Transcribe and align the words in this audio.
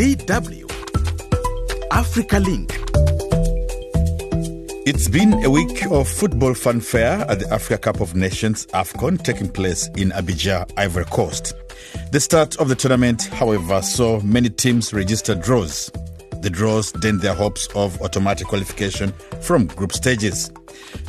DW 0.00 0.64
Africa 1.90 2.38
Link. 2.38 2.70
It's 4.86 5.08
been 5.08 5.34
a 5.44 5.50
week 5.50 5.84
of 5.90 6.08
football 6.08 6.54
fanfare 6.54 7.26
at 7.28 7.40
the 7.40 7.52
Africa 7.52 7.76
Cup 7.76 8.00
of 8.00 8.14
Nations 8.14 8.64
AFCON 8.68 9.22
taking 9.22 9.50
place 9.50 9.88
in 9.98 10.08
Abidjan, 10.12 10.72
Ivory 10.78 11.04
Coast. 11.04 11.52
The 12.12 12.20
start 12.20 12.56
of 12.56 12.70
the 12.70 12.74
tournament, 12.74 13.24
however, 13.24 13.82
saw 13.82 14.20
many 14.20 14.48
teams 14.48 14.94
register 14.94 15.34
draws. 15.34 15.92
The 16.40 16.48
draws 16.48 16.92
dent 16.92 17.20
their 17.20 17.34
hopes 17.34 17.68
of 17.74 18.00
automatic 18.00 18.46
qualification 18.46 19.12
from 19.42 19.66
group 19.66 19.92
stages. 19.92 20.50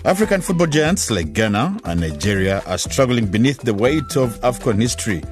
African 0.03 0.41
football 0.41 0.67
giants 0.67 1.09
like 1.09 1.31
Ghana 1.31 1.79
and 1.85 2.01
Nigeria 2.01 2.61
are 2.67 2.77
struggling 2.77 3.27
beneath 3.27 3.61
the 3.61 3.73
weight 3.73 4.17
of 4.17 4.37
AFCON 4.41 4.81
history. 4.81 5.23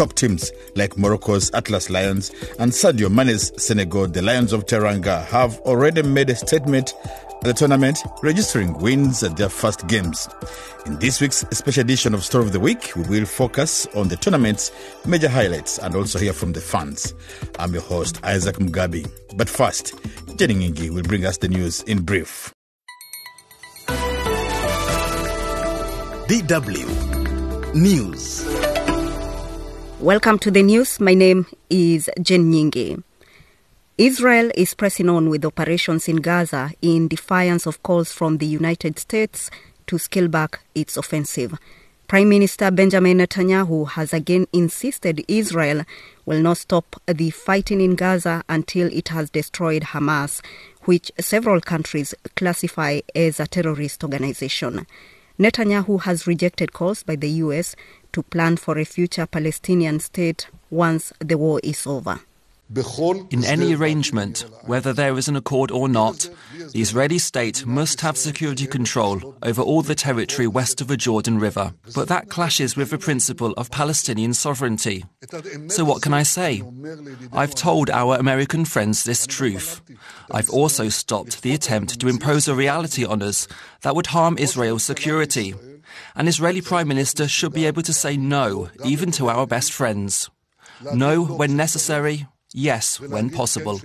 Top 0.00 0.14
teams 0.14 0.50
like 0.76 0.96
Morocco's 0.96 1.50
Atlas 1.52 1.90
Lions 1.90 2.30
and 2.58 2.72
Sadio 2.72 3.10
Mane's 3.10 3.52
Senegal, 3.62 4.08
the 4.08 4.22
Lions 4.22 4.54
of 4.54 4.64
Teranga, 4.64 5.26
have 5.26 5.58
already 5.58 6.02
made 6.02 6.30
a 6.30 6.34
statement 6.34 6.94
at 7.04 7.42
the 7.42 7.52
tournament, 7.52 7.98
registering 8.22 8.72
wins 8.78 9.22
at 9.22 9.36
their 9.36 9.50
first 9.50 9.86
games. 9.88 10.26
In 10.86 10.98
this 11.00 11.20
week's 11.20 11.44
special 11.50 11.82
edition 11.82 12.14
of 12.14 12.24
Story 12.24 12.46
of 12.46 12.52
the 12.52 12.60
Week, 12.60 12.92
we 12.96 13.02
will 13.10 13.26
focus 13.26 13.86
on 13.94 14.08
the 14.08 14.16
tournament's 14.16 14.72
major 15.04 15.28
highlights 15.28 15.76
and 15.76 15.94
also 15.94 16.18
hear 16.18 16.32
from 16.32 16.54
the 16.54 16.62
fans. 16.62 17.12
I'm 17.58 17.74
your 17.74 17.82
host, 17.82 18.20
Isaac 18.24 18.56
Mugabi. 18.56 19.06
But 19.36 19.50
first, 19.50 20.02
Jenny 20.38 20.54
Nyingi 20.54 20.88
will 20.88 21.02
bring 21.02 21.26
us 21.26 21.36
the 21.36 21.48
news 21.48 21.82
in 21.82 22.04
brief. 22.04 22.54
DW 26.26 27.74
News. 27.74 28.69
Welcome 30.00 30.38
to 30.38 30.50
the 30.50 30.62
news. 30.62 30.98
My 30.98 31.12
name 31.12 31.44
is 31.68 32.08
Jen 32.22 32.50
Nyingi. 32.50 33.02
Israel 33.98 34.50
is 34.54 34.72
pressing 34.72 35.10
on 35.10 35.28
with 35.28 35.44
operations 35.44 36.08
in 36.08 36.16
Gaza 36.16 36.72
in 36.80 37.06
defiance 37.06 37.66
of 37.66 37.82
calls 37.82 38.10
from 38.10 38.38
the 38.38 38.46
United 38.46 38.98
States 38.98 39.50
to 39.88 39.98
scale 39.98 40.28
back 40.28 40.60
its 40.74 40.96
offensive. 40.96 41.58
Prime 42.08 42.30
Minister 42.30 42.70
Benjamin 42.70 43.18
Netanyahu 43.18 43.90
has 43.90 44.14
again 44.14 44.46
insisted 44.54 45.22
Israel 45.28 45.84
will 46.24 46.40
not 46.40 46.56
stop 46.56 46.96
the 47.06 47.28
fighting 47.28 47.82
in 47.82 47.94
Gaza 47.94 48.42
until 48.48 48.90
it 48.90 49.08
has 49.08 49.28
destroyed 49.28 49.82
Hamas, 49.82 50.40
which 50.84 51.12
several 51.20 51.60
countries 51.60 52.14
classify 52.36 53.00
as 53.14 53.38
a 53.38 53.46
terrorist 53.46 54.02
organization. 54.02 54.86
Netanyahu 55.40 56.02
has 56.02 56.26
rejected 56.26 56.74
calls 56.74 57.02
by 57.02 57.16
the 57.16 57.30
US 57.44 57.74
to 58.12 58.22
plan 58.22 58.56
for 58.56 58.78
a 58.78 58.84
future 58.84 59.26
Palestinian 59.26 60.00
state 60.00 60.48
once 60.70 61.12
the 61.20 61.36
war 61.36 61.60
is 61.62 61.86
over. 61.86 62.20
In 62.72 63.44
any 63.44 63.74
arrangement, 63.74 64.44
whether 64.64 64.92
there 64.92 65.18
is 65.18 65.26
an 65.26 65.34
accord 65.34 65.72
or 65.72 65.88
not, 65.88 66.30
the 66.72 66.80
Israeli 66.80 67.18
state 67.18 67.66
must 67.66 68.00
have 68.00 68.16
security 68.16 68.66
control 68.68 69.34
over 69.42 69.60
all 69.60 69.82
the 69.82 69.96
territory 69.96 70.46
west 70.46 70.80
of 70.80 70.86
the 70.86 70.96
Jordan 70.96 71.40
River. 71.40 71.74
But 71.96 72.06
that 72.08 72.28
clashes 72.28 72.76
with 72.76 72.90
the 72.90 72.98
principle 72.98 73.52
of 73.56 73.72
Palestinian 73.72 74.34
sovereignty. 74.34 75.04
So, 75.66 75.84
what 75.84 76.00
can 76.00 76.14
I 76.14 76.22
say? 76.22 76.62
I've 77.32 77.56
told 77.56 77.90
our 77.90 78.16
American 78.16 78.64
friends 78.64 79.02
this 79.02 79.26
truth. 79.26 79.80
I've 80.30 80.50
also 80.50 80.88
stopped 80.90 81.42
the 81.42 81.54
attempt 81.54 81.98
to 81.98 82.06
impose 82.06 82.46
a 82.46 82.54
reality 82.54 83.04
on 83.04 83.20
us 83.20 83.48
that 83.82 83.96
would 83.96 84.06
harm 84.06 84.38
Israel's 84.38 84.84
security. 84.84 85.54
An 86.14 86.28
Israeli 86.28 86.60
Prime 86.60 86.88
Minister 86.88 87.28
should 87.28 87.52
be 87.52 87.66
able 87.66 87.82
to 87.82 87.92
say 87.92 88.16
no, 88.16 88.68
even 88.84 89.10
to 89.12 89.28
our 89.28 89.46
best 89.46 89.72
friends. 89.72 90.30
No 90.94 91.22
when 91.24 91.56
necessary, 91.56 92.26
yes 92.52 93.00
when 93.00 93.30
possible. 93.30 93.80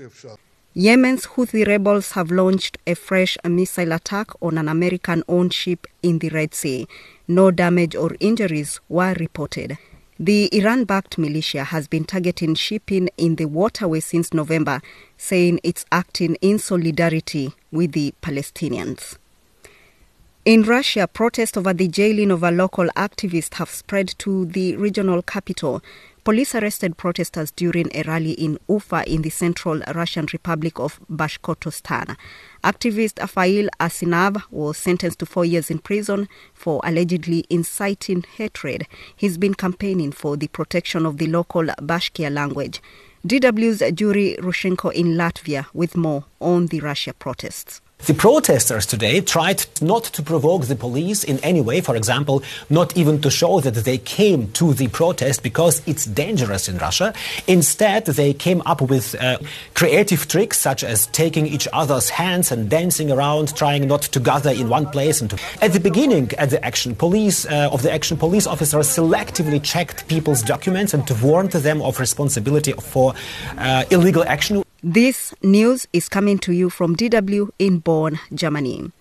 Yemen's 0.73 1.26
Houthi 1.26 1.66
rebels 1.66 2.11
have 2.11 2.31
launched 2.31 2.78
a 2.86 2.95
fresh 2.95 3.38
missile 3.45 3.94
attack 3.94 4.28
on 4.42 4.58
an 4.58 4.67
American 4.67 5.23
owned 5.30 5.54
ship 5.54 5.88
in 6.04 6.20
the 6.20 6.27
Red 6.30 6.54
Sea. 6.54 6.86
No 7.30 7.49
damage 7.49 7.95
or 7.95 8.17
injuries 8.20 8.82
were 8.89 9.14
reported. 9.14 9.77
The 10.20 10.49
Iran 10.54 10.83
backed 10.83 11.17
militia 11.17 11.66
has 11.66 11.87
been 11.87 12.04
targeting 12.04 12.55
shipping 12.55 13.10
in 13.17 13.36
the 13.36 13.45
waterway 13.45 14.02
since 14.02 14.33
November, 14.33 14.82
saying 15.17 15.60
it's 15.64 15.86
acting 15.92 16.36
in 16.42 16.60
solidarity 16.60 17.54
with 17.72 17.93
the 17.93 18.14
Palestinians. 18.22 19.17
In 20.45 20.61
Russia, 20.61 21.08
protests 21.08 21.58
over 21.58 21.73
the 21.73 21.88
jailing 21.88 22.30
of 22.30 22.44
a 22.44 22.52
local 22.52 22.86
activist 22.95 23.56
have 23.56 23.72
spread 23.72 24.14
to 24.20 24.45
the 24.45 24.76
regional 24.76 25.23
capital. 25.23 25.82
Police 26.23 26.54
arrested 26.54 26.98
protesters 26.98 27.50
during 27.50 27.89
a 27.95 28.04
rally 28.04 28.33
in 28.33 28.60
Ufa 28.70 29.11
in 29.11 29.23
the 29.23 29.32
central 29.32 29.82
Russian 29.95 30.28
Republic 30.32 30.80
of 30.80 31.00
Bashkortostan. 31.11 32.16
Activist 32.64 33.28
Fail 33.28 33.70
Alsynov 33.80 34.44
was 34.52 34.78
sentenced 34.78 35.17
to 35.17 35.26
four 35.26 35.45
years 35.45 35.72
in 35.72 35.80
prison 35.80 36.30
for 36.54 36.80
allegedly 36.84 37.44
inciting 37.50 38.23
hatred. 38.38 38.86
He's 39.16 39.39
been 39.39 39.55
campaigning 39.55 40.11
for 40.11 40.38
the 40.38 40.50
protection 40.50 41.08
of 41.08 41.17
the 41.17 41.26
local 41.26 41.64
Bashkir 41.64 42.32
language. 42.32 42.84
DW's 43.26 44.00
Yuri 44.00 44.38
Rushenko 44.39 44.94
in 44.94 45.16
Latvia 45.17 45.66
with 45.73 45.98
more 45.98 46.26
on 46.39 46.67
the 46.67 46.82
Russia 46.82 47.16
protests. 47.16 47.82
The 48.00 48.14
protesters 48.14 48.86
today 48.86 49.20
tried 49.20 49.66
not 49.82 50.04
to 50.04 50.22
provoke 50.22 50.66
the 50.66 50.76
police 50.76 51.23
in 51.23 51.39
any 51.39 51.60
way, 51.60 51.82
for 51.82 51.95
example, 51.95 52.44
not 52.70 52.95
even 52.95 53.20
to 53.22 53.32
show 53.32 53.60
that 53.61 53.73
they 53.73 53.98
came 53.98 54.52
to 54.52 54.76
the 54.76 54.89
protest 54.89 55.42
because 55.42 55.82
it's 55.88 56.05
dangerous 56.05 56.70
in 56.70 56.78
Russia. 56.78 57.16
Instead, 57.48 58.05
they 58.05 58.32
came 58.32 58.61
up 58.67 58.80
with 58.82 59.16
uh, 59.16 59.39
creative 59.73 60.28
tricks 60.28 60.60
such 60.60 60.84
as 60.84 61.08
taking 61.08 61.48
each 61.48 61.67
other's 61.73 62.11
hands 62.11 62.52
and 62.52 62.70
dancing 62.70 63.11
around, 63.11 63.55
trying 63.55 63.88
not 63.88 64.04
to 64.04 64.20
gather 64.20 64.52
in 64.52 64.70
one 64.70 64.88
place. 64.88 65.20
And 65.20 65.32
to... 65.32 65.39
At 65.64 65.73
the 65.73 65.80
beginning, 65.80 66.32
at 66.38 66.52
the 66.52 66.64
action, 66.64 66.95
police 66.95 67.48
uh, 67.48 67.70
of 67.72 67.82
the 67.82 67.92
action, 67.92 68.17
police 68.17 68.45
officers 68.45 68.88
selectively 68.88 69.64
checked 69.64 70.08
people's 70.08 70.44
documents 70.44 70.94
and 70.94 71.10
warned 71.23 71.54
them 71.54 71.82
of 71.82 72.00
responsibility 72.00 72.73
for 72.73 73.16
uh, 73.58 73.84
illegal 73.89 74.23
action. 74.26 74.64
This 74.88 75.34
news 75.42 75.88
is 75.94 76.08
coming 76.08 76.38
to 76.38 76.54
you 76.54 76.70
from 76.70 76.96
DW 76.96 77.50
in 77.58 77.80
Bonn, 77.80 78.20
Germany. 78.32 78.92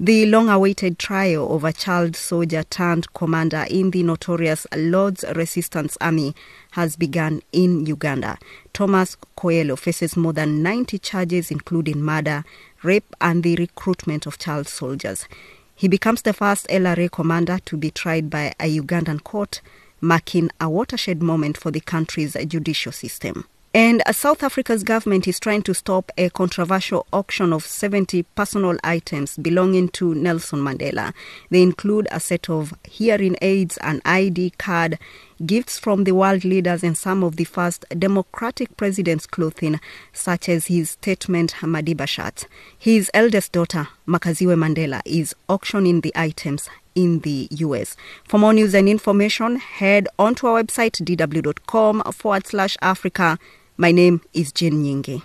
The 0.00 0.26
long 0.26 0.48
awaited 0.48 0.98
trial 0.98 1.54
of 1.54 1.62
a 1.62 1.72
child 1.72 2.16
soldier 2.16 2.64
turned 2.64 3.14
commander 3.14 3.64
in 3.70 3.92
the 3.92 4.02
notorious 4.02 4.66
Lord's 4.74 5.24
Resistance 5.36 5.96
Army 6.00 6.34
has 6.72 6.96
begun 6.96 7.42
in 7.52 7.86
Uganda. 7.86 8.38
Thomas 8.72 9.16
Kwoyelo 9.38 9.78
faces 9.78 10.16
more 10.16 10.32
than 10.32 10.64
90 10.64 10.98
charges, 10.98 11.52
including 11.52 12.02
murder, 12.02 12.42
rape, 12.82 13.14
and 13.20 13.44
the 13.44 13.54
recruitment 13.54 14.26
of 14.26 14.36
child 14.36 14.66
soldiers. 14.66 15.28
He 15.76 15.86
becomes 15.86 16.22
the 16.22 16.32
first 16.32 16.66
LRA 16.66 17.08
commander 17.08 17.60
to 17.66 17.76
be 17.76 17.92
tried 17.92 18.30
by 18.30 18.52
a 18.58 18.80
Ugandan 18.80 19.22
court, 19.22 19.60
marking 20.00 20.50
a 20.60 20.68
watershed 20.68 21.22
moment 21.22 21.56
for 21.56 21.70
the 21.70 21.78
country's 21.78 22.36
judicial 22.48 22.90
system. 22.90 23.44
And 23.72 24.02
South 24.10 24.42
Africa's 24.42 24.82
government 24.82 25.28
is 25.28 25.38
trying 25.38 25.62
to 25.62 25.74
stop 25.74 26.10
a 26.18 26.28
controversial 26.30 27.06
auction 27.12 27.52
of 27.52 27.64
70 27.64 28.24
personal 28.34 28.76
items 28.82 29.36
belonging 29.36 29.90
to 29.90 30.12
Nelson 30.12 30.58
Mandela. 30.58 31.14
They 31.50 31.62
include 31.62 32.08
a 32.10 32.18
set 32.18 32.50
of 32.50 32.74
hearing 32.82 33.36
aids, 33.40 33.76
an 33.76 34.02
ID 34.04 34.54
card, 34.58 34.98
gifts 35.46 35.78
from 35.78 36.02
the 36.02 36.16
world 36.16 36.44
leaders, 36.44 36.82
and 36.82 36.98
some 36.98 37.22
of 37.22 37.36
the 37.36 37.44
first 37.44 37.84
democratic 37.96 38.76
president's 38.76 39.24
clothing, 39.28 39.78
such 40.12 40.48
as 40.48 40.66
his 40.66 40.90
statement 40.90 41.54
Madiba 41.60 42.08
shirt. 42.08 42.48
His 42.76 43.08
eldest 43.14 43.52
daughter, 43.52 43.86
Makaziwe 44.04 44.56
Mandela, 44.58 45.00
is 45.04 45.32
auctioning 45.48 46.00
the 46.00 46.12
items 46.16 46.68
in 46.96 47.20
the 47.20 47.46
US. 47.52 47.96
For 48.24 48.38
more 48.38 48.52
news 48.52 48.74
and 48.74 48.88
information, 48.88 49.56
head 49.56 50.08
onto 50.18 50.48
our 50.48 50.60
website 50.60 51.00
dw.com 51.04 52.02
forward 52.12 52.48
slash 52.48 52.76
Africa. 52.82 53.38
My 53.80 53.92
name 53.92 54.20
is 54.34 54.52
Jen 54.52 54.84
Nyingi. 54.84 55.22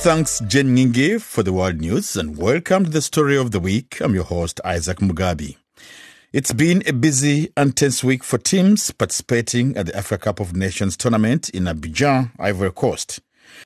Thanks, 0.00 0.40
Jen 0.48 0.74
Nyingi, 0.74 1.20
for 1.20 1.44
the 1.44 1.52
world 1.52 1.80
news, 1.80 2.16
and 2.16 2.36
welcome 2.36 2.82
to 2.82 2.90
the 2.90 3.00
story 3.00 3.36
of 3.36 3.52
the 3.52 3.60
week. 3.60 4.00
I'm 4.00 4.12
your 4.12 4.24
host, 4.24 4.60
Isaac 4.64 4.98
Mugabi. 4.98 5.54
It's 6.32 6.52
been 6.52 6.82
a 6.84 6.92
busy 6.92 7.52
and 7.56 7.76
tense 7.76 8.02
week 8.02 8.24
for 8.24 8.38
teams 8.38 8.90
participating 8.90 9.76
at 9.76 9.86
the 9.86 9.96
Africa 9.96 10.24
Cup 10.24 10.40
of 10.40 10.56
Nations 10.56 10.96
tournament 10.96 11.48
in 11.50 11.66
Abidjan, 11.66 12.32
Ivory 12.40 12.72
Coast. 12.72 13.20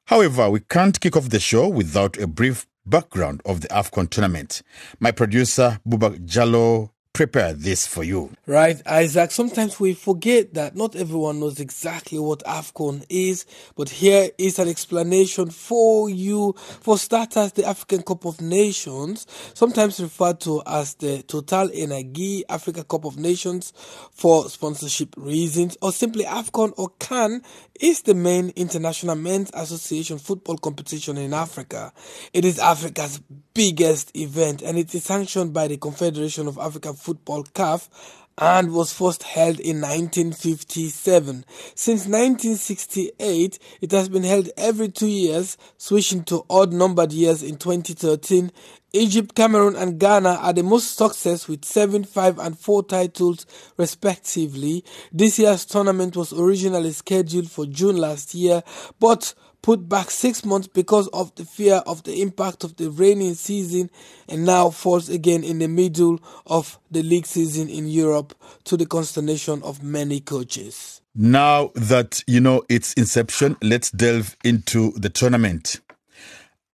However, 0.08 0.50
we 0.50 0.60
can't 0.60 1.00
kick 1.00 1.16
off 1.16 1.30
the 1.30 1.40
show 1.40 1.66
without 1.68 2.18
a 2.18 2.26
brief 2.26 2.66
background 2.84 3.40
of 3.46 3.62
the 3.62 3.68
AFCON 3.68 4.10
tournament. 4.10 4.60
My 5.00 5.12
producer, 5.12 5.80
Buba 5.88 6.18
Jallo, 6.26 6.90
prepared 7.16 7.60
this 7.60 7.86
for 7.86 8.04
you. 8.04 8.30
Right, 8.46 8.80
Isaac. 8.86 9.30
Sometimes 9.30 9.80
we 9.80 9.94
forget 9.94 10.52
that 10.52 10.76
not 10.76 10.94
everyone 10.94 11.40
knows 11.40 11.58
exactly 11.60 12.18
what 12.18 12.44
AFCON 12.44 13.06
is, 13.08 13.46
but 13.74 13.88
here 13.88 14.28
is 14.36 14.58
an 14.58 14.68
explanation 14.68 15.48
for 15.48 16.10
you. 16.10 16.52
For 16.58 16.98
starters, 16.98 17.52
the 17.52 17.64
African 17.64 18.02
Cup 18.02 18.26
of 18.26 18.42
Nations, 18.42 19.26
sometimes 19.54 19.98
referred 19.98 20.40
to 20.40 20.62
as 20.66 20.92
the 20.96 21.22
Total 21.22 21.70
Energy 21.72 22.44
Africa 22.50 22.84
Cup 22.84 23.06
of 23.06 23.16
Nations 23.16 23.72
for 24.12 24.50
sponsorship 24.50 25.14
reasons, 25.16 25.78
or 25.80 25.92
simply 25.92 26.24
AFCON 26.24 26.74
or 26.76 26.90
CAN, 26.98 27.40
is 27.80 28.02
the 28.02 28.14
main 28.14 28.52
international 28.56 29.14
men's 29.14 29.50
association 29.54 30.18
football 30.18 30.58
competition 30.58 31.16
in 31.16 31.32
Africa. 31.32 31.92
It 32.32 32.44
is 32.44 32.58
Africa's 32.58 33.20
biggest 33.54 34.14
event 34.16 34.60
and 34.60 34.76
it 34.76 34.94
is 34.94 35.04
sanctioned 35.04 35.52
by 35.52 35.66
the 35.66 35.78
Confederation 35.78 36.46
of 36.46 36.58
African 36.58 36.94
Football 37.06 37.44
CAF 37.44 37.88
and 38.36 38.74
was 38.74 38.92
first 38.92 39.22
held 39.22 39.60
in 39.60 39.80
1957. 39.80 41.44
Since 41.76 42.00
1968, 42.06 43.58
it 43.80 43.92
has 43.92 44.08
been 44.08 44.24
held 44.24 44.50
every 44.56 44.88
two 44.88 45.06
years, 45.06 45.56
switching 45.78 46.24
to 46.24 46.44
odd 46.50 46.72
numbered 46.72 47.12
years 47.12 47.44
in 47.44 47.58
2013. 47.58 48.50
Egypt, 48.92 49.36
Cameroon, 49.36 49.76
and 49.76 50.00
Ghana 50.00 50.30
are 50.42 50.52
the 50.52 50.64
most 50.64 50.96
success 50.96 51.46
with 51.46 51.64
7, 51.64 52.02
5, 52.02 52.38
and 52.40 52.58
4 52.58 52.82
titles, 52.82 53.46
respectively. 53.76 54.84
This 55.12 55.38
year's 55.38 55.64
tournament 55.64 56.16
was 56.16 56.32
originally 56.32 56.90
scheduled 56.90 57.48
for 57.48 57.66
June 57.66 57.98
last 57.98 58.34
year, 58.34 58.64
but 58.98 59.32
put 59.66 59.88
back 59.88 60.12
six 60.12 60.44
months 60.44 60.68
because 60.68 61.08
of 61.08 61.34
the 61.34 61.44
fear 61.44 61.82
of 61.88 62.04
the 62.04 62.22
impact 62.22 62.62
of 62.62 62.76
the 62.76 62.88
rainy 62.88 63.34
season 63.34 63.90
and 64.28 64.46
now 64.46 64.70
falls 64.70 65.08
again 65.08 65.42
in 65.42 65.58
the 65.58 65.66
middle 65.66 66.20
of 66.46 66.78
the 66.92 67.02
league 67.02 67.26
season 67.26 67.68
in 67.68 67.88
Europe 67.88 68.32
to 68.62 68.76
the 68.76 68.86
consternation 68.86 69.60
of 69.64 69.82
many 69.82 70.20
coaches. 70.20 71.00
Now 71.16 71.72
that 71.74 72.22
you 72.28 72.38
know 72.38 72.62
its 72.68 72.92
inception, 72.92 73.56
let's 73.60 73.90
delve 73.90 74.36
into 74.44 74.92
the 74.92 75.08
tournament. 75.08 75.80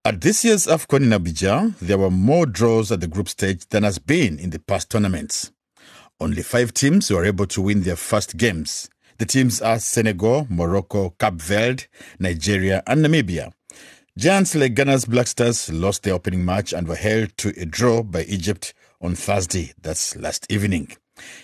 At 0.05 0.21
this 0.21 0.45
year's 0.45 0.67
AFCON 0.67 1.03
in 1.03 1.19
Abidjan, 1.19 1.79
there 1.79 1.97
were 1.97 2.11
more 2.11 2.45
draws 2.45 2.93
at 2.93 3.01
the 3.01 3.07
group 3.07 3.31
stage 3.31 3.67
than 3.71 3.85
has 3.85 3.99
been 3.99 4.39
in 4.39 4.51
the 4.51 4.59
past 4.59 4.91
tournaments. 4.91 5.51
Only 6.21 6.43
five 6.43 6.75
teams 6.75 7.11
were 7.11 7.25
able 7.25 7.47
to 7.47 7.63
win 7.63 7.85
their 7.85 7.97
first 7.97 8.37
games. 8.37 8.91
The 9.23 9.27
teams 9.27 9.63
are 9.63 9.79
Senegal, 9.79 10.49
Morocco, 10.51 11.11
Cape 11.11 11.35
Verde, 11.35 11.85
Nigeria, 12.19 12.83
and 12.89 13.05
Namibia. 13.05 13.53
Giants 14.19 14.57
like 14.57 14.75
Ghana's 14.75 15.05
Black 15.05 15.29
Stars 15.29 15.73
lost 15.73 16.03
their 16.03 16.15
opening 16.15 16.45
match 16.45 16.73
and 16.73 16.89
were 16.89 16.97
held 16.97 17.37
to 17.37 17.51
a 17.57 17.65
draw 17.65 18.03
by 18.03 18.25
Egypt 18.25 18.75
on 19.01 19.15
Thursday, 19.15 19.75
that's 19.81 20.17
last 20.17 20.51
evening. 20.51 20.89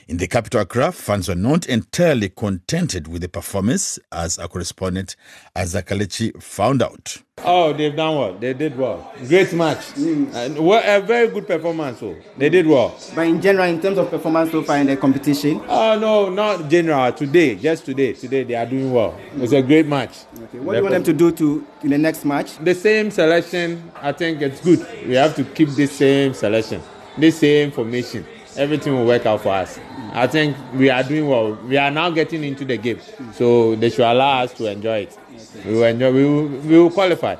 In 0.08 0.16
the 0.16 0.26
capital 0.26 0.62
Accra, 0.62 0.92
fans 0.92 1.28
were 1.28 1.34
not 1.34 1.66
entirely 1.66 2.30
contented 2.30 3.08
with 3.08 3.22
the 3.22 3.28
performance, 3.28 3.98
as 4.10 4.38
our 4.38 4.48
correspondent 4.48 5.16
Isaac 5.54 5.86
Kaledzi 5.86 6.42
found 6.42 6.82
out. 6.82 7.18
Oh, 7.44 7.72
they've 7.72 7.94
done 7.94 8.16
well. 8.16 8.34
They 8.34 8.52
did 8.52 8.76
well. 8.76 9.12
Great 9.28 9.52
match. 9.52 9.78
Mm. 9.94 10.34
And 10.34 10.58
well, 10.58 10.82
a 10.84 11.04
very 11.04 11.28
good 11.28 11.46
performance. 11.46 12.00
So 12.00 12.16
they 12.36 12.48
did 12.48 12.66
well. 12.66 12.98
But 13.14 13.26
in 13.26 13.40
general, 13.40 13.68
in 13.68 13.80
terms 13.80 13.98
of 13.98 14.10
performance 14.10 14.50
so 14.50 14.62
far 14.62 14.78
in 14.78 14.86
the 14.86 14.96
competition? 14.96 15.60
Oh 15.68 15.98
no, 15.98 16.30
not 16.30 16.68
general. 16.68 17.12
Today, 17.12 17.54
just 17.54 17.84
today. 17.84 18.12
Today 18.14 18.44
they 18.44 18.54
are 18.54 18.66
doing 18.66 18.92
well. 18.92 19.18
It's 19.36 19.52
a 19.52 19.62
great 19.62 19.86
match. 19.86 20.24
Okay. 20.34 20.58
What 20.58 20.72
do 20.72 20.78
you 20.78 20.82
want 20.84 20.94
them 20.94 21.04
to 21.04 21.12
do 21.12 21.32
to 21.32 21.66
in 21.82 21.90
the 21.90 21.98
next 21.98 22.24
match? 22.24 22.58
The 22.58 22.74
same 22.74 23.10
selection. 23.10 23.92
I 23.96 24.12
think 24.12 24.40
it's 24.40 24.60
good. 24.60 24.86
We 25.06 25.14
have 25.14 25.36
to 25.36 25.44
keep 25.44 25.68
the 25.70 25.86
same 25.86 26.34
selection, 26.34 26.82
the 27.16 27.30
same 27.30 27.70
formation 27.70 28.26
everything 28.58 28.94
will 28.94 29.06
work 29.06 29.24
out 29.24 29.40
for 29.40 29.50
us. 29.50 29.78
I 30.12 30.26
think 30.26 30.56
we 30.74 30.90
are 30.90 31.02
doing 31.02 31.28
well. 31.28 31.54
We 31.54 31.76
are 31.76 31.90
now 31.90 32.10
getting 32.10 32.44
into 32.44 32.64
the 32.64 32.76
game, 32.76 33.00
so 33.32 33.76
they 33.76 33.90
should 33.90 34.04
allow 34.04 34.42
us 34.42 34.52
to 34.54 34.70
enjoy 34.70 35.00
it. 35.00 35.18
We 35.64 35.74
will 35.74 35.84
enjoy. 35.84 36.12
We 36.12 36.24
will, 36.24 36.46
we 36.46 36.78
will 36.78 36.90
qualify. 36.90 37.36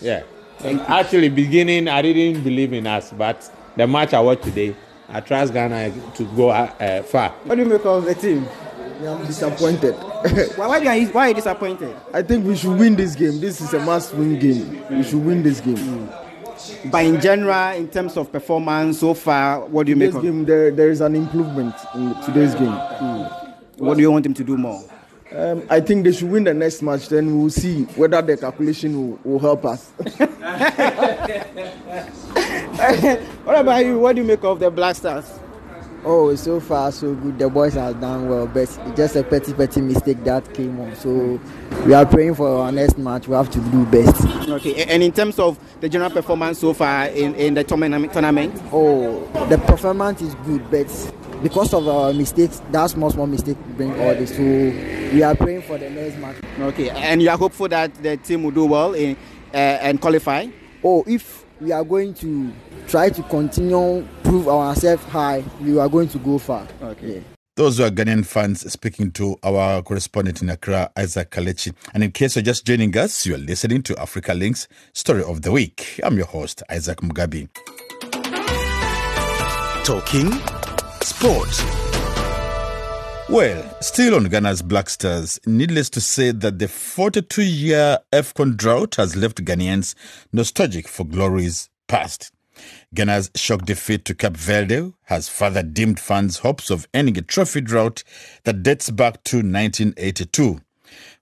Yeah. 0.00 0.22
Actually, 0.62 1.28
beginning 1.30 1.88
I 1.88 2.02
didn't 2.02 2.42
believe 2.44 2.72
in 2.72 2.86
us, 2.86 3.12
but 3.12 3.50
the 3.76 3.86
match 3.86 4.12
I 4.14 4.20
watched 4.20 4.44
today, 4.44 4.76
I 5.08 5.20
trust 5.20 5.52
Ghana 5.52 5.92
to 6.14 6.24
go 6.36 6.50
uh, 6.50 7.02
far. 7.02 7.30
What 7.44 7.56
do 7.56 7.62
you 7.62 7.68
make 7.68 7.84
of 7.84 8.04
the 8.04 8.14
team? 8.14 8.46
I'm 9.02 9.24
disappointed. 9.26 9.94
why, 10.56 10.66
why, 10.66 10.86
are 10.86 10.96
you, 10.96 11.08
why 11.08 11.26
are 11.26 11.28
you 11.28 11.34
disappointed? 11.34 11.96
I 12.12 12.20
think 12.20 12.44
we 12.46 12.54
should 12.54 12.78
win 12.78 12.96
this 12.96 13.14
game. 13.14 13.40
This 13.40 13.62
is 13.62 13.72
a 13.72 13.78
must-win 13.80 14.38
game. 14.38 14.84
We 14.90 15.02
should 15.02 15.24
win 15.24 15.42
this 15.42 15.60
game. 15.60 15.76
Mm. 15.76 16.29
But 16.90 17.04
in 17.04 17.20
general, 17.20 17.74
in 17.76 17.88
terms 17.88 18.16
of 18.16 18.30
performance 18.32 19.00
so 19.00 19.14
far, 19.14 19.60
what 19.66 19.86
do 19.86 19.90
you 19.90 19.96
make 19.96 20.14
of 20.14 20.22
game? 20.22 20.44
There, 20.44 20.70
there 20.70 20.90
is 20.90 21.00
an 21.00 21.14
improvement 21.14 21.74
in 21.94 22.14
today's 22.22 22.54
game. 22.54 22.72
Mm. 22.72 23.54
What 23.78 23.96
do 23.96 24.02
you 24.02 24.10
want 24.10 24.26
him 24.26 24.34
to 24.34 24.44
do 24.44 24.56
more? 24.56 24.82
Um, 25.34 25.62
I 25.70 25.80
think 25.80 26.04
they 26.04 26.12
should 26.12 26.28
win 26.30 26.44
the 26.44 26.54
next 26.54 26.82
match. 26.82 27.08
Then 27.08 27.38
we'll 27.38 27.50
see 27.50 27.84
whether 27.94 28.20
the 28.20 28.36
calculation 28.36 28.96
will, 28.96 29.18
will 29.22 29.38
help 29.38 29.64
us. 29.64 29.90
what 33.44 33.60
about 33.60 33.84
you? 33.84 33.98
What 34.00 34.16
do 34.16 34.22
you 34.22 34.26
make 34.26 34.42
of 34.42 34.58
the 34.58 34.70
Black 34.70 34.96
Stars? 34.96 35.38
Oh, 36.02 36.34
so 36.34 36.60
far 36.60 36.90
so 36.92 37.14
good. 37.14 37.38
The 37.38 37.48
boys 37.48 37.74
have 37.74 38.00
done 38.00 38.28
well, 38.28 38.46
but 38.46 38.60
it's 38.60 38.78
just 38.96 39.16
a 39.16 39.22
petty, 39.22 39.52
petty 39.52 39.82
mistake 39.82 40.24
that 40.24 40.52
came 40.54 40.80
on. 40.80 40.96
So 40.96 41.38
we 41.84 41.92
are 41.92 42.06
praying 42.06 42.36
for 42.36 42.48
our 42.48 42.72
next 42.72 42.96
match. 42.96 43.28
We 43.28 43.34
have 43.34 43.50
to 43.50 43.60
do 43.60 43.84
best. 43.86 44.26
Okay, 44.48 44.82
and 44.84 45.02
in 45.02 45.12
terms 45.12 45.38
of 45.38 45.58
the 45.80 45.88
general 45.88 46.10
performance 46.10 46.58
so 46.58 46.72
far 46.74 47.06
in, 47.06 47.34
in 47.36 47.54
the 47.54 47.64
tournament, 47.64 48.62
oh, 48.72 49.26
the 49.48 49.58
performance 49.58 50.20
is 50.22 50.34
good, 50.46 50.70
but 50.70 50.86
because 51.42 51.72
of 51.72 51.88
our 51.88 52.12
mistakes, 52.12 52.60
that 52.70 52.86
small, 52.90 53.10
small 53.10 53.26
mistake 53.26 53.56
bring 53.76 53.92
all 53.92 54.14
this. 54.14 54.36
So 54.36 54.42
we 54.42 55.22
are 55.22 55.34
praying 55.34 55.62
for 55.62 55.78
the 55.78 55.88
next 55.88 56.18
match. 56.18 56.36
Okay, 56.58 56.90
and 56.90 57.22
you 57.22 57.30
are 57.30 57.38
hopeful 57.38 57.68
that 57.68 57.94
the 58.02 58.16
team 58.18 58.44
will 58.44 58.50
do 58.50 58.66
well 58.66 58.94
in, 58.94 59.16
uh, 59.52 59.56
and 59.56 60.00
qualify? 60.00 60.48
Oh, 60.84 61.02
if 61.06 61.44
we 61.60 61.72
are 61.72 61.84
going 61.84 62.14
to 62.14 62.52
try 62.86 63.10
to 63.10 63.22
continue 63.24 64.06
prove 64.22 64.48
ourselves 64.48 65.04
high, 65.04 65.42
we 65.60 65.78
are 65.78 65.88
going 65.88 66.08
to 66.08 66.18
go 66.18 66.38
far. 66.38 66.66
Okay. 66.82 67.22
Those 67.60 67.78
were 67.78 67.90
Ghanaian 67.90 68.24
fans 68.24 68.72
speaking 68.72 69.12
to 69.12 69.36
our 69.42 69.82
correspondent 69.82 70.40
in 70.40 70.48
Accra, 70.48 70.90
Isaac 70.96 71.30
Kaledzi. 71.30 71.74
And 71.92 72.02
in 72.02 72.10
case 72.10 72.34
you're 72.34 72.42
just 72.42 72.64
joining 72.64 72.96
us, 72.96 73.26
you're 73.26 73.36
listening 73.36 73.82
to 73.82 74.00
Africa 74.00 74.32
Link's 74.32 74.66
Story 74.94 75.22
of 75.22 75.42
the 75.42 75.52
Week. 75.52 76.00
I'm 76.02 76.16
your 76.16 76.24
host, 76.24 76.62
Isaac 76.70 77.00
Mugabi. 77.00 77.50
Talking 79.84 80.32
Sport. 81.02 81.64
Well, 83.28 83.76
still 83.82 84.14
on 84.14 84.24
Ghana's 84.30 84.62
Black 84.62 84.88
Stars, 84.88 85.38
needless 85.44 85.90
to 85.90 86.00
say 86.00 86.30
that 86.30 86.58
the 86.58 86.66
42 86.66 87.42
year 87.42 87.98
AFCON 88.10 88.56
drought 88.56 88.94
has 88.94 89.16
left 89.16 89.44
Ghanaians 89.44 89.94
nostalgic 90.32 90.88
for 90.88 91.04
glories 91.04 91.68
past. 91.88 92.32
Ghana's 92.94 93.30
shock 93.34 93.64
defeat 93.64 94.04
to 94.06 94.14
Cape 94.14 94.36
Verde 94.36 94.92
has 95.04 95.28
further 95.28 95.62
dimmed 95.62 96.00
fans' 96.00 96.38
hopes 96.38 96.70
of 96.70 96.88
ending 96.92 97.18
a 97.18 97.22
trophy 97.22 97.60
drought 97.60 98.02
that 98.44 98.62
dates 98.62 98.90
back 98.90 99.22
to 99.24 99.36
1982. 99.38 100.60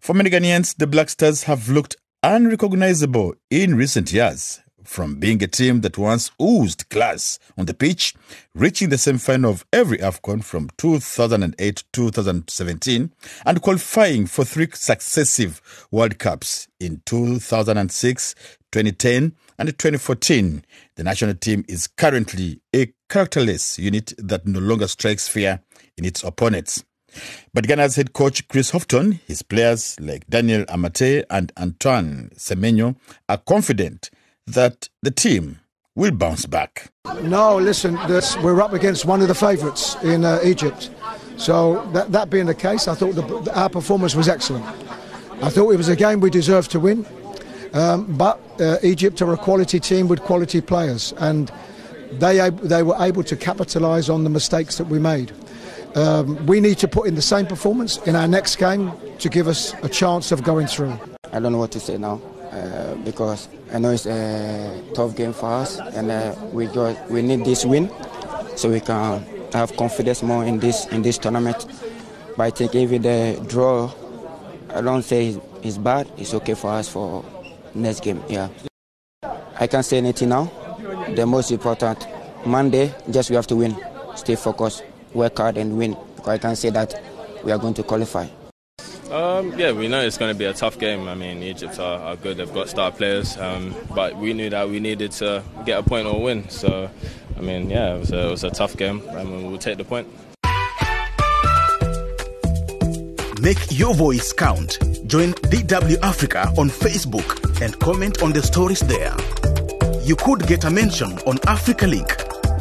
For 0.01 0.15
many 0.15 0.31
Ghanaians, 0.31 0.77
the 0.77 0.87
Black 0.87 1.11
Stars 1.11 1.45
have 1.45 1.69
looked 1.69 1.97
unrecognizable 2.23 3.35
in 3.51 3.77
recent 3.77 4.13
years, 4.13 4.61
from 4.89 5.17
being 5.17 5.43
a 5.43 5.47
team 5.47 5.83
that 5.83 5.99
once 5.99 6.31
oozed 6.41 6.89
class 6.89 7.39
on 7.59 7.67
the 7.67 7.75
pitch, 7.75 8.15
reaching 8.55 8.89
the 8.89 8.97
semi-final 8.97 9.51
of 9.51 9.67
every 9.71 9.99
AFCON 9.99 10.43
from 10.43 10.71
2008 10.79 11.77
to 11.77 11.85
2017, 11.93 13.13
and 13.45 13.63
qualifying 13.63 14.27
for 14.27 14.45
three 14.45 14.69
successive 14.73 15.61
World 15.91 16.19
Cups 16.19 16.69
in 16.81 17.03
2006, 17.05 18.35
2010, 18.73 19.35
and 19.59 19.69
2014. 19.69 20.65
The 20.97 21.05
national 21.05 21.35
team 21.35 21.65
is 21.69 21.87
currently 21.87 22.61
a 22.75 22.93
characterless 23.09 23.79
unit 23.79 24.13
that 24.19 24.47
no 24.47 24.61
longer 24.61 24.89
strikes 24.89 25.29
fear 25.29 25.61
in 25.97 26.05
its 26.05 26.23
opponents. 26.23 26.85
But 27.55 27.67
Ghana's 27.67 27.97
head 27.97 28.13
coach 28.13 28.47
Chris 28.49 28.71
Hughton, 28.71 29.21
his 29.27 29.43
players 29.43 29.99
like 29.99 30.27
Daniel 30.29 30.65
Amartey 30.67 31.25
and 31.31 31.53
Antoine 31.59 32.31
Semenyo 32.37 32.97
are 33.29 33.39
confident 33.39 34.11
that 34.47 34.89
the 35.03 35.11
team 35.11 35.61
will 35.95 36.13
bounce 36.13 36.47
back. 36.47 36.93
No, 37.23 37.57
listen, 37.57 37.95
this, 38.07 38.37
we're 38.39 38.61
up 38.61 38.73
against 38.73 39.05
one 39.05 39.21
of 39.21 39.29
the 39.29 39.35
favourites 39.35 39.97
in 40.03 40.25
uh, 40.25 40.41
Egypt. 40.45 40.91
So 41.37 41.85
that, 41.93 42.13
that 42.13 42.31
being 42.31 42.47
the 42.47 42.55
case, 42.55 42.89
I 42.89 42.95
thought 42.95 43.15
the, 43.15 43.53
our 43.55 43.69
performance 43.69 44.15
was 44.15 44.29
excellent. 44.29 44.65
I 45.43 45.51
thought 45.51 45.71
it 45.71 45.77
was 45.77 45.89
a 45.89 45.97
game 45.97 46.21
we 46.21 46.31
deserved 46.31 46.71
to 46.73 46.81
win. 46.81 47.07
Um, 47.73 48.17
but 48.17 48.41
uh, 48.61 48.79
Egypt 48.83 49.21
are 49.23 49.33
a 49.33 49.37
quality 49.37 49.81
team 49.81 50.09
with 50.09 50.21
quality 50.21 50.61
players, 50.61 51.13
and 51.19 51.53
they, 52.13 52.51
they 52.51 52.83
were 52.83 52.97
able 52.99 53.23
to 53.25 53.37
capitalise 53.37 54.09
on 54.09 54.25
the 54.25 54.31
mistakes 54.31 54.79
that 54.79 54.87
we 54.87 54.99
made. 54.99 55.33
Um, 55.95 56.45
we 56.47 56.61
need 56.61 56.79
to 56.79 56.89
put 56.89 57.07
in 57.09 57.15
the 57.15 57.23
same 57.23 57.47
performance 57.47 57.97
in 58.07 58.15
our 58.15 58.29
next 58.29 58.57
game 58.57 58.93
to 59.19 59.29
give 59.29 59.49
us 59.49 59.75
a 59.83 59.89
chance 59.89 60.33
of 60.33 60.43
going 60.43 60.67
through. 60.67 60.99
I 61.33 61.41
don't 61.41 61.53
know 61.53 61.59
what 61.59 61.73
to 61.73 61.81
say 61.81 61.99
now 61.99 62.21
uh, 62.53 62.95
because 62.97 63.49
I 63.73 63.79
know 63.79 63.91
it's 63.91 64.07
a 64.07 64.83
tough 64.95 65.17
game 65.17 65.33
for 65.33 65.51
us, 65.51 65.79
and 65.79 66.11
uh, 66.11 66.35
we 66.53 66.67
got 66.67 67.11
we 67.11 67.23
need 67.23 67.45
this 67.45 67.65
win 67.65 67.91
so 68.57 68.71
we 68.71 68.81
can 68.81 69.25
have 69.53 69.77
confidence 69.77 70.23
more 70.23 70.45
in 70.45 70.59
this 70.59 70.87
in 70.87 71.03
this 71.03 71.19
tournament. 71.19 71.67
But 72.37 72.45
I 72.45 72.51
think 72.51 72.75
even 72.75 73.03
the 73.03 73.45
draw, 73.49 73.91
I 74.71 74.81
don't 74.81 75.03
say 75.03 75.41
it's 75.63 75.79
bad. 75.79 76.11
It's 76.17 76.35
okay 76.35 76.55
for 76.55 76.71
us 76.71 76.89
for 76.89 77.25
next 77.75 78.01
game. 78.01 78.23
Yeah. 78.29 78.49
I 79.59 79.67
can't 79.67 79.85
say 79.85 79.99
anything 79.99 80.29
now. 80.29 80.51
The 81.15 81.27
most 81.27 81.51
important 81.51 82.07
Monday, 82.47 82.95
just 83.11 83.31
we 83.31 83.37
have 83.37 83.47
to 83.49 83.57
win. 83.57 83.77
Stay 84.15 84.37
focused, 84.37 84.85
work 85.15 85.39
hard, 85.39 85.57
and 85.57 85.77
win. 85.77 85.97
Because 86.17 86.29
I 86.29 86.39
can 86.39 86.57
say 86.57 86.71
that 86.71 87.01
we 87.45 87.53
are 87.53 87.59
going 87.59 87.75
to 87.75 87.83
qualify. 87.83 88.27
Um, 89.11 89.59
yeah, 89.59 89.73
we 89.73 89.89
know 89.89 90.01
it's 90.01 90.19
going 90.19 90.35
to 90.35 90.39
be 90.39 90.45
a 90.45 90.53
tough 90.53 90.79
game. 90.79 91.09
I 91.09 91.15
mean, 91.15 91.43
Egypt 91.43 91.79
are, 91.79 91.99
are 91.99 92.17
good; 92.17 92.37
they've 92.37 92.53
got 92.53 92.69
star 92.69 92.93
players, 92.93 93.39
um, 93.39 93.75
but 93.95 94.17
we 94.17 94.35
knew 94.35 94.51
that 94.51 94.69
we 94.69 94.81
needed 94.81 95.13
to 95.13 95.43
get 95.65 95.79
a 95.79 95.83
point 95.83 96.07
or 96.07 96.21
win. 96.23 96.49
So, 96.51 96.91
I 97.37 97.41
mean, 97.41 97.71
yeah, 97.71 97.95
it 97.95 98.01
was 98.01 98.13
a, 98.13 98.27
it 98.27 98.31
was 98.31 98.45
a 98.45 98.51
tough 98.51 98.77
game, 98.77 99.03
and 99.09 99.49
we'll 99.49 99.59
take 99.59 99.79
the 99.79 99.85
point. 99.85 100.09
Make 103.41 103.79
your 103.79 103.95
voice 103.95 104.33
count. 104.33 104.79
Join 105.07 105.33
DW 105.35 105.99
Africa 106.03 106.53
on 106.59 106.69
Facebook 106.71 107.61
and 107.61 107.79
comment 107.79 108.23
on 108.23 108.33
the 108.33 108.43
stories 108.43 108.81
there. 108.81 109.15
You 110.05 110.17
could 110.17 110.47
get 110.47 110.65
a 110.65 110.71
mention 110.71 111.19
on 111.21 111.39
Africa 111.47 111.87
Link, 111.87 112.11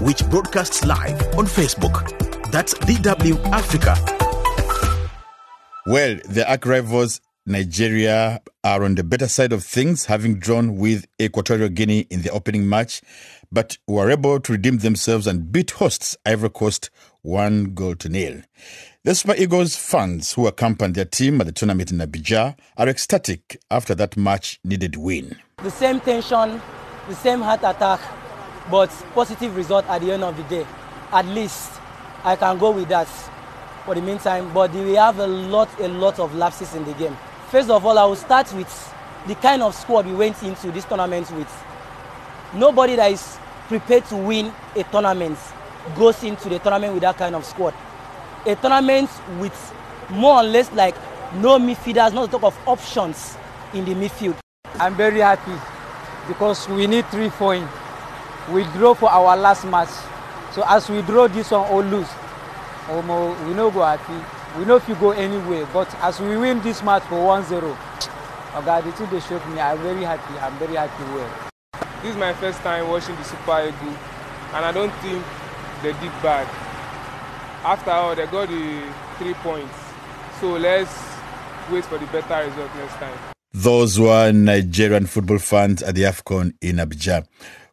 which 0.01 0.23
broadcasts 0.29 0.85
live 0.85 1.21
on 1.37 1.45
Facebook. 1.45 2.51
That's 2.51 2.73
DW 2.75 3.43
Africa 3.51 3.95
well, 5.87 6.17
the 6.27 6.43
arch 6.45 6.65
rivals 6.65 7.21
Nigeria 7.45 8.41
are 8.61 8.83
on 8.83 8.95
the 8.95 9.05
better 9.05 9.29
side 9.29 9.53
of 9.53 9.63
things, 9.63 10.03
having 10.03 10.37
drawn 10.37 10.75
with 10.75 11.05
Equatorial 11.21 11.69
Guinea 11.69 12.01
in 12.09 12.23
the 12.23 12.29
opening 12.29 12.67
match, 12.67 13.01
but 13.53 13.77
were 13.87 14.11
able 14.11 14.41
to 14.41 14.51
redeem 14.51 14.79
themselves 14.79 15.27
and 15.27 15.49
beat 15.49 15.71
hosts 15.71 16.17
Ivory 16.25 16.49
Coast 16.49 16.89
one 17.21 17.73
goal 17.73 17.95
to 17.95 18.09
nil. 18.09 18.41
The 19.07 19.41
Eagles 19.41 19.73
fans 19.77 20.33
who 20.33 20.47
accompanied 20.47 20.95
their 20.95 21.05
team 21.05 21.39
at 21.39 21.47
the 21.47 21.53
tournament 21.53 21.93
in 21.93 21.99
Abidjan 21.99 22.57
are 22.75 22.89
ecstatic 22.89 23.57
after 23.71 23.95
that 23.95 24.17
much 24.17 24.59
needed 24.65 24.97
win. 24.97 25.37
The 25.63 25.71
same 25.71 26.01
tension, 26.01 26.61
the 27.07 27.15
same 27.15 27.39
heart 27.39 27.61
attack, 27.63 28.01
but 28.69 28.89
positive 29.13 29.55
result 29.55 29.85
at 29.87 30.01
the 30.01 30.11
end 30.11 30.25
of 30.25 30.35
the 30.35 30.43
day. 30.43 30.67
At 31.13 31.25
least 31.25 31.71
I 32.25 32.35
can 32.35 32.57
go 32.57 32.71
with 32.71 32.89
that 32.89 33.07
for 33.85 33.95
the 33.95 34.01
meantime, 34.01 34.53
but 34.53 34.73
we 34.73 34.95
have 34.95 35.19
a 35.19 35.27
lot, 35.27 35.69
a 35.79 35.87
lot 35.87 36.19
of 36.19 36.35
lapses 36.35 36.75
in 36.75 36.83
the 36.83 36.93
game. 36.95 37.15
First 37.49 37.69
of 37.69 37.85
all, 37.85 37.97
I 37.97 38.03
will 38.03 38.17
start 38.17 38.51
with 38.51 38.93
the 39.25 39.35
kind 39.35 39.63
of 39.63 39.73
squad 39.73 40.05
we 40.05 40.15
went 40.15 40.43
into 40.43 40.69
this 40.69 40.83
tournament 40.83 41.31
with. 41.31 41.65
Nobody 42.53 42.97
that 42.97 43.09
is 43.09 43.37
prepared 43.69 44.03
to 44.07 44.17
win 44.17 44.51
a 44.75 44.83
tournament 44.83 45.39
goes 45.95 46.21
into 46.25 46.49
the 46.49 46.59
tournament 46.59 46.91
with 46.93 47.03
that 47.03 47.17
kind 47.17 47.35
of 47.35 47.45
squad. 47.45 47.73
A 48.45 48.55
tournament 48.55 49.09
with 49.39 49.73
more 50.09 50.35
or 50.35 50.43
less 50.43 50.71
like 50.73 50.95
no 51.35 51.57
midfielders, 51.59 52.13
not 52.13 52.25
to 52.25 52.31
talk 52.31 52.43
of 52.43 52.57
options 52.67 53.37
in 53.73 53.83
the 53.85 53.93
midfield. 53.93 54.35
I'm 54.75 54.95
very 54.95 55.19
happy 55.19 55.53
because 56.27 56.67
we 56.69 56.87
need 56.87 57.05
three 57.07 57.29
points. 57.29 57.71
We 58.51 58.63
draw 58.75 58.93
for 58.93 59.09
our 59.09 59.35
last 59.35 59.65
match. 59.65 59.89
So 60.53 60.63
as 60.67 60.89
we 60.89 61.01
draw 61.01 61.27
this 61.27 61.51
one 61.51 61.69
or 61.69 61.83
lose, 61.83 62.07
omo 62.87 63.35
we 63.45 63.53
no 63.53 63.69
go 63.69 63.83
happy 63.83 64.15
we 64.57 64.63
no 64.65 64.79
fit 64.79 64.97
go 64.99 65.11
anywhere 65.11 65.65
but 65.73 65.93
as 66.01 66.19
we 66.21 66.37
win 66.37 66.61
this 66.61 66.81
match 66.81 67.03
for 67.03 67.15
1-0 67.15 67.75
oga 68.55 68.81
the 68.83 68.91
thing 68.93 69.09
dey 69.09 69.19
shock 69.19 69.43
me 69.49 69.59
i'm 69.59 69.77
very 69.79 70.03
happy 70.03 70.33
i'm 70.39 70.57
very 70.57 70.75
happy 70.75 71.03
well. 71.13 71.29
this 72.01 72.11
is 72.11 72.15
my 72.17 72.31
first 72.33 72.59
time 72.61 72.87
watching 72.87 73.15
the 73.17 73.23
super 73.25 73.59
eagles 73.67 73.97
and 74.53 74.63
i 74.65 74.71
don't 74.71 74.93
think 75.03 75.21
they 75.83 75.91
did 75.99 76.11
bad 76.23 76.47
after 77.67 77.91
all 77.91 78.15
they 78.15 78.25
got 78.27 78.47
the 78.47 78.93
three 79.17 79.33
points 79.35 79.75
so 80.39 80.51
let's 80.51 80.91
wait 81.71 81.83
for 81.85 81.97
the 81.97 82.05
better 82.07 82.47
result 82.47 82.73
next 82.75 82.93
time. 82.93 83.17
Those 83.53 83.99
were 83.99 84.31
Nigerian 84.31 85.05
football 85.07 85.39
fans 85.39 85.81
at 85.81 85.95
the 85.95 86.03
AFCON 86.03 86.53
in 86.61 86.77
Abidjan. 86.77 87.25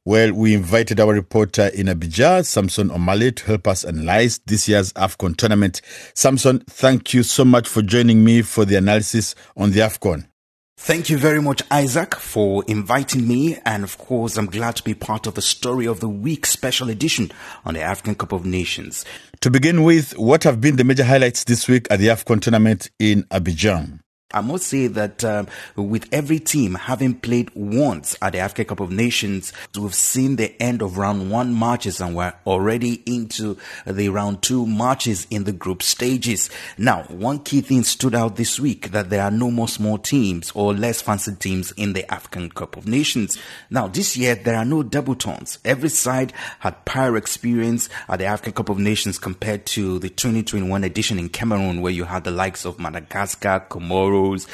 Well, 0.06 0.32
we 0.32 0.54
invited 0.54 1.00
our 1.00 1.12
reporter 1.12 1.68
in 1.68 1.86
Abidjan, 1.86 2.44
Samson 2.44 2.88
Omale, 2.90 3.34
to 3.36 3.44
help 3.46 3.68
us 3.68 3.84
analyze 3.84 4.38
this 4.46 4.68
year's 4.68 4.92
AFCON 4.94 5.36
tournament. 5.36 5.80
Samson, 6.14 6.60
thank 6.68 7.14
you 7.14 7.22
so 7.22 7.44
much 7.44 7.68
for 7.68 7.82
joining 7.82 8.24
me 8.24 8.42
for 8.42 8.64
the 8.64 8.76
analysis 8.76 9.34
on 9.56 9.70
the 9.70 9.80
AFCON. 9.80 10.26
Thank 10.76 11.08
you 11.08 11.16
very 11.16 11.40
much, 11.40 11.62
Isaac, 11.70 12.14
for 12.14 12.62
inviting 12.66 13.26
me. 13.26 13.58
And 13.64 13.84
of 13.84 13.96
course, 13.96 14.36
I'm 14.36 14.46
glad 14.46 14.76
to 14.76 14.84
be 14.84 14.92
part 14.92 15.26
of 15.26 15.34
the 15.34 15.40
Story 15.40 15.86
of 15.86 16.00
the 16.00 16.08
Week 16.08 16.44
special 16.44 16.90
edition 16.90 17.32
on 17.64 17.74
the 17.74 17.80
African 17.80 18.14
Cup 18.16 18.32
of 18.32 18.44
Nations. 18.44 19.04
To 19.40 19.50
begin 19.50 19.82
with, 19.82 20.18
what 20.18 20.44
have 20.44 20.60
been 20.60 20.76
the 20.76 20.84
major 20.84 21.04
highlights 21.04 21.44
this 21.44 21.68
week 21.68 21.86
at 21.90 22.00
the 22.00 22.08
AFCON 22.08 22.40
tournament 22.40 22.90
in 22.98 23.22
Abidjan? 23.24 24.00
I 24.34 24.40
must 24.40 24.66
say 24.66 24.88
that 24.88 25.22
um, 25.24 25.46
with 25.76 26.08
every 26.12 26.40
team 26.40 26.74
having 26.74 27.14
played 27.14 27.52
once 27.54 28.16
at 28.20 28.32
the 28.32 28.40
Africa 28.40 28.64
Cup 28.64 28.80
of 28.80 28.90
Nations, 28.90 29.52
we've 29.78 29.94
seen 29.94 30.34
the 30.34 30.60
end 30.60 30.82
of 30.82 30.98
round 30.98 31.30
one 31.30 31.56
matches 31.56 32.00
and 32.00 32.16
we're 32.16 32.34
already 32.44 32.94
into 33.06 33.56
the 33.86 34.08
round 34.08 34.42
two 34.42 34.66
matches 34.66 35.28
in 35.30 35.44
the 35.44 35.52
group 35.52 35.84
stages. 35.84 36.50
Now, 36.76 37.04
one 37.04 37.38
key 37.38 37.60
thing 37.60 37.84
stood 37.84 38.12
out 38.12 38.34
this 38.34 38.58
week 38.58 38.90
that 38.90 39.08
there 39.08 39.22
are 39.22 39.30
no 39.30 39.52
more 39.52 39.68
small 39.68 39.98
teams 39.98 40.50
or 40.52 40.74
less 40.74 41.00
fancy 41.00 41.36
teams 41.36 41.70
in 41.72 41.92
the 41.92 42.12
African 42.12 42.50
Cup 42.50 42.76
of 42.76 42.88
Nations. 42.88 43.38
Now, 43.70 43.86
this 43.86 44.16
year 44.16 44.34
there 44.34 44.56
are 44.56 44.64
no 44.64 44.82
debutants. 44.82 45.58
Every 45.64 45.90
side 45.90 46.32
had 46.58 46.84
prior 46.84 47.16
experience 47.16 47.88
at 48.08 48.18
the 48.18 48.24
African 48.24 48.54
Cup 48.54 48.68
of 48.68 48.80
Nations 48.80 49.16
compared 49.16 49.64
to 49.66 50.00
the 50.00 50.08
2021 50.08 50.82
edition 50.82 51.20
in 51.20 51.28
Cameroon 51.28 51.80
where 51.80 51.92
you 51.92 52.02
had 52.02 52.24
the 52.24 52.32
likes 52.32 52.64
of 52.64 52.80
Madagascar, 52.80 53.64
Comoros, 53.70 54.23
shows 54.24 54.46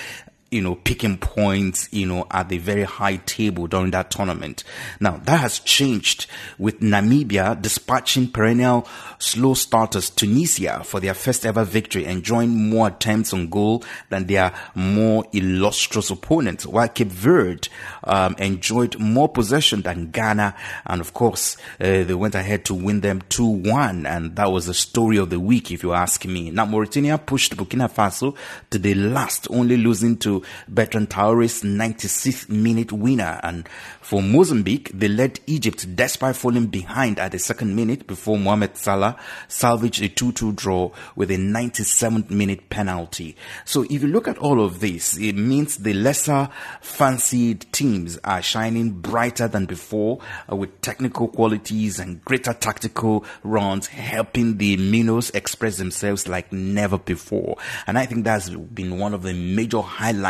you 0.50 0.60
know, 0.60 0.74
picking 0.74 1.16
points, 1.16 1.88
you 1.92 2.06
know, 2.06 2.26
at 2.30 2.48
the 2.48 2.58
very 2.58 2.82
high 2.82 3.16
table 3.16 3.68
during 3.68 3.92
that 3.92 4.10
tournament. 4.10 4.64
Now, 4.98 5.18
that 5.24 5.40
has 5.40 5.60
changed 5.60 6.26
with 6.58 6.80
Namibia 6.80 7.60
dispatching 7.60 8.28
perennial 8.28 8.88
slow 9.18 9.54
starters 9.54 10.10
Tunisia 10.10 10.82
for 10.82 10.98
their 10.98 11.14
first 11.14 11.46
ever 11.46 11.62
victory, 11.62 12.04
enjoying 12.04 12.70
more 12.70 12.88
attempts 12.88 13.32
on 13.32 13.48
goal 13.48 13.84
than 14.08 14.26
their 14.26 14.52
more 14.74 15.24
illustrious 15.32 16.10
opponents, 16.10 16.66
while 16.66 16.88
Cape 16.88 17.08
Verde 17.08 17.68
um, 18.02 18.34
enjoyed 18.38 18.98
more 18.98 19.28
possession 19.28 19.82
than 19.82 20.10
Ghana. 20.10 20.56
And 20.86 21.00
of 21.00 21.14
course, 21.14 21.56
uh, 21.80 22.02
they 22.02 22.14
went 22.14 22.34
ahead 22.34 22.64
to 22.64 22.74
win 22.74 23.00
them 23.00 23.22
2-1. 23.28 24.04
And 24.08 24.34
that 24.34 24.50
was 24.50 24.66
the 24.66 24.74
story 24.74 25.18
of 25.18 25.30
the 25.30 25.38
week, 25.38 25.70
if 25.70 25.84
you 25.84 25.92
ask 25.92 26.24
me. 26.24 26.50
Now, 26.50 26.64
Mauritania 26.64 27.18
pushed 27.18 27.56
Burkina 27.56 27.88
Faso 27.88 28.34
to 28.70 28.78
the 28.78 28.94
last, 28.94 29.46
only 29.50 29.76
losing 29.76 30.16
to 30.18 30.39
Bertrand 30.68 31.10
Traore's 31.10 31.62
96th 31.62 32.48
minute 32.48 32.92
winner. 32.92 33.40
And 33.42 33.68
for 34.00 34.22
Mozambique, 34.22 34.90
they 34.92 35.08
led 35.08 35.40
Egypt 35.46 35.96
despite 35.96 36.36
falling 36.36 36.66
behind 36.66 37.18
at 37.18 37.32
the 37.32 37.38
second 37.38 37.74
minute 37.74 38.06
before 38.06 38.38
Mohamed 38.38 38.76
Salah 38.76 39.16
salvaged 39.48 40.02
a 40.02 40.08
2-2 40.08 40.54
draw 40.56 40.90
with 41.16 41.30
a 41.30 41.36
97th 41.36 42.30
minute 42.30 42.70
penalty. 42.70 43.36
So 43.64 43.82
if 43.84 44.02
you 44.02 44.08
look 44.08 44.28
at 44.28 44.38
all 44.38 44.64
of 44.64 44.80
this, 44.80 45.16
it 45.16 45.34
means 45.34 45.76
the 45.76 45.94
lesser 45.94 46.48
fancied 46.80 47.66
teams 47.72 48.18
are 48.24 48.42
shining 48.42 48.90
brighter 48.90 49.48
than 49.48 49.66
before 49.66 50.20
uh, 50.50 50.56
with 50.56 50.80
technical 50.80 51.28
qualities 51.28 51.98
and 51.98 52.24
greater 52.24 52.52
tactical 52.52 53.24
runs 53.42 53.88
helping 53.88 54.58
the 54.58 54.76
Minos 54.76 55.30
express 55.30 55.76
themselves 55.76 56.28
like 56.28 56.52
never 56.52 56.98
before. 56.98 57.56
And 57.86 57.98
I 57.98 58.06
think 58.06 58.24
that's 58.24 58.50
been 58.50 58.98
one 58.98 59.14
of 59.14 59.22
the 59.22 59.34
major 59.34 59.80
highlights 59.80 60.29